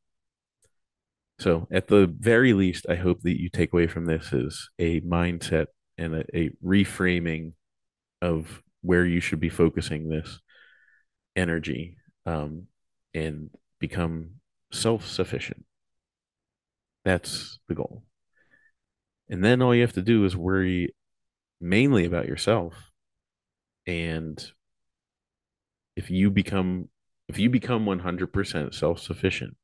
So, 1.39 1.67
at 1.71 1.87
the 1.87 2.07
very 2.07 2.53
least, 2.53 2.85
I 2.87 2.95
hope 2.95 3.21
that 3.23 3.39
you 3.39 3.49
take 3.49 3.73
away 3.73 3.87
from 3.87 4.05
this 4.05 4.31
is 4.31 4.69
a 4.79 5.01
mindset 5.01 5.67
and 5.97 6.15
a, 6.15 6.37
a 6.37 6.51
reframing 6.63 7.53
of 8.21 8.61
where 8.81 9.05
you 9.05 9.19
should 9.19 9.39
be 9.39 9.49
focusing 9.49 10.07
this 10.07 10.39
energy 11.35 11.97
um, 12.25 12.67
and 13.13 13.49
become 13.79 14.35
self 14.71 15.07
sufficient. 15.07 15.65
That's 17.05 17.59
the 17.67 17.75
goal. 17.75 18.03
And 19.29 19.43
then 19.43 19.61
all 19.61 19.73
you 19.75 19.81
have 19.81 19.93
to 19.93 20.01
do 20.01 20.25
is 20.25 20.35
worry 20.35 20.93
mainly 21.59 22.05
about 22.05 22.27
yourself. 22.27 22.91
And 23.87 24.43
if 25.95 26.09
you 26.09 26.29
become 26.29 26.89
if 27.29 27.39
you 27.39 27.49
become 27.49 27.85
100% 27.85 28.73
self-sufficient, 28.73 29.55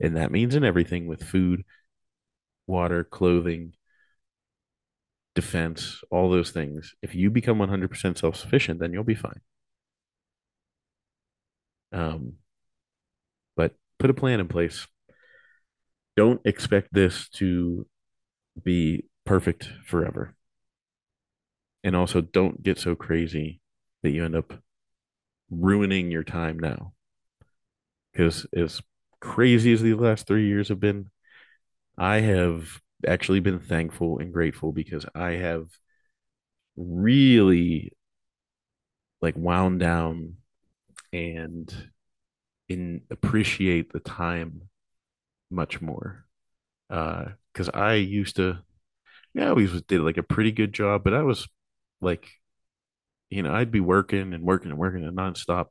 and 0.00 0.16
that 0.16 0.30
means 0.30 0.54
in 0.54 0.64
everything 0.64 1.06
with 1.06 1.24
food, 1.24 1.64
water, 2.66 3.04
clothing, 3.04 3.74
defense, 5.34 6.02
all 6.10 6.30
those 6.30 6.50
things, 6.52 6.94
if 7.02 7.14
you 7.14 7.30
become 7.30 7.58
100% 7.60 8.18
self-sufficient, 8.18 8.80
then 8.80 8.92
you'll 8.92 9.04
be 9.04 9.14
fine. 9.14 9.40
Um, 11.92 12.34
but 13.56 13.74
put 13.98 14.10
a 14.10 14.14
plan 14.14 14.40
in 14.40 14.48
place. 14.48 14.86
Don't 16.16 16.40
expect 16.44 16.92
this 16.92 17.28
to 17.30 17.86
be 18.62 19.04
perfect 19.24 19.70
forever. 19.86 20.34
And 21.82 21.96
also 21.96 22.20
don't 22.20 22.62
get 22.62 22.78
so 22.78 22.94
crazy 22.94 23.60
that 24.02 24.10
you 24.10 24.24
end 24.24 24.36
up 24.36 24.52
ruining 25.50 26.10
your 26.10 26.24
time 26.24 26.58
now. 26.58 26.92
Because 28.12 28.46
as 28.54 28.82
crazy 29.20 29.72
as 29.72 29.82
the 29.82 29.94
last 29.94 30.26
three 30.26 30.46
years 30.46 30.68
have 30.68 30.80
been, 30.80 31.10
I 31.98 32.20
have 32.20 32.80
actually 33.06 33.40
been 33.40 33.60
thankful 33.60 34.18
and 34.18 34.32
grateful 34.32 34.72
because 34.72 35.06
I 35.14 35.32
have 35.32 35.68
really 36.76 37.92
like 39.20 39.34
wound 39.36 39.80
down 39.80 40.36
and 41.12 41.90
in 42.68 43.02
appreciate 43.10 43.92
the 43.92 44.00
time 44.00 44.62
much 45.50 45.80
more. 45.80 46.26
Uh, 46.88 47.26
because 47.52 47.68
I 47.70 47.94
used 47.94 48.36
to, 48.36 48.58
yeah, 49.34 49.46
I 49.46 49.48
always 49.50 49.82
did 49.82 50.00
like 50.00 50.18
a 50.18 50.22
pretty 50.22 50.52
good 50.52 50.72
job, 50.72 51.04
but 51.04 51.14
I 51.14 51.22
was 51.22 51.48
like, 52.00 52.28
you 53.30 53.42
know, 53.42 53.54
I'd 53.54 53.70
be 53.70 53.80
working 53.80 54.34
and 54.34 54.44
working 54.44 54.70
and 54.70 54.78
working 54.78 55.04
and 55.04 55.16
nonstop. 55.16 55.68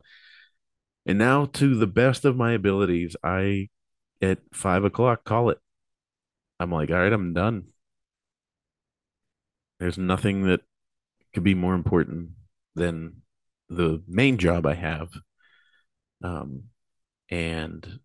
And 1.05 1.17
now, 1.17 1.45
to 1.45 1.75
the 1.75 1.87
best 1.87 2.25
of 2.25 2.35
my 2.37 2.53
abilities, 2.53 3.15
I 3.23 3.69
at 4.21 4.39
five 4.53 4.83
o'clock 4.83 5.23
call 5.23 5.49
it. 5.49 5.59
I'm 6.59 6.71
like, 6.71 6.89
all 6.89 6.97
right, 6.97 7.13
I'm 7.13 7.33
done. 7.33 7.67
There's 9.79 9.97
nothing 9.97 10.43
that 10.43 10.61
could 11.33 11.43
be 11.43 11.55
more 11.55 11.73
important 11.75 12.31
than 12.75 13.21
the 13.69 14.03
main 14.07 14.37
job 14.37 14.65
I 14.65 14.75
have. 14.75 15.09
Um, 16.23 16.63
and 17.29 17.99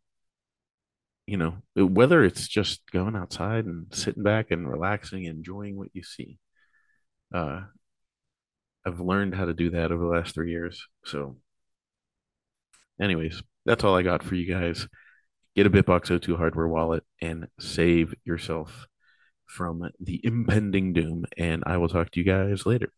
you 1.27 1.39
know, 1.39 1.57
whether 1.75 2.23
it's 2.23 2.47
just 2.49 2.83
going 2.93 3.17
outside 3.17 3.65
and 3.65 3.87
sitting 3.93 4.23
back 4.23 4.51
and 4.51 4.69
relaxing, 4.69 5.25
enjoying 5.25 5.77
what 5.77 5.89
you 5.95 6.03
see. 6.03 6.39
Uh, 7.33 7.63
I've 8.87 9.01
learned 9.01 9.35
how 9.35 9.47
to 9.47 9.55
do 9.55 9.71
that 9.71 9.91
over 9.91 10.05
the 10.05 10.11
last 10.11 10.35
three 10.35 10.51
years. 10.51 10.87
So, 11.07 11.37
anyways, 13.01 13.43
that's 13.65 13.85
all 13.85 13.97
I 13.97 14.03
got 14.03 14.23
for 14.23 14.35
you 14.35 14.53
guys. 14.53 14.87
Get 15.57 15.67
a 15.67 15.71
BitBox02 15.71 16.37
hardware 16.37 16.69
wallet 16.69 17.05
and 17.23 17.47
save 17.59 18.15
yourself 18.25 18.87
from 19.47 19.89
the 20.01 20.21
impending 20.25 20.93
doom. 20.93 21.25
And 21.39 21.63
I 21.67 21.79
will 21.79 21.89
talk 21.89 22.11
to 22.11 22.21
you 22.21 22.27
guys 22.27 22.67
later. 22.67 22.93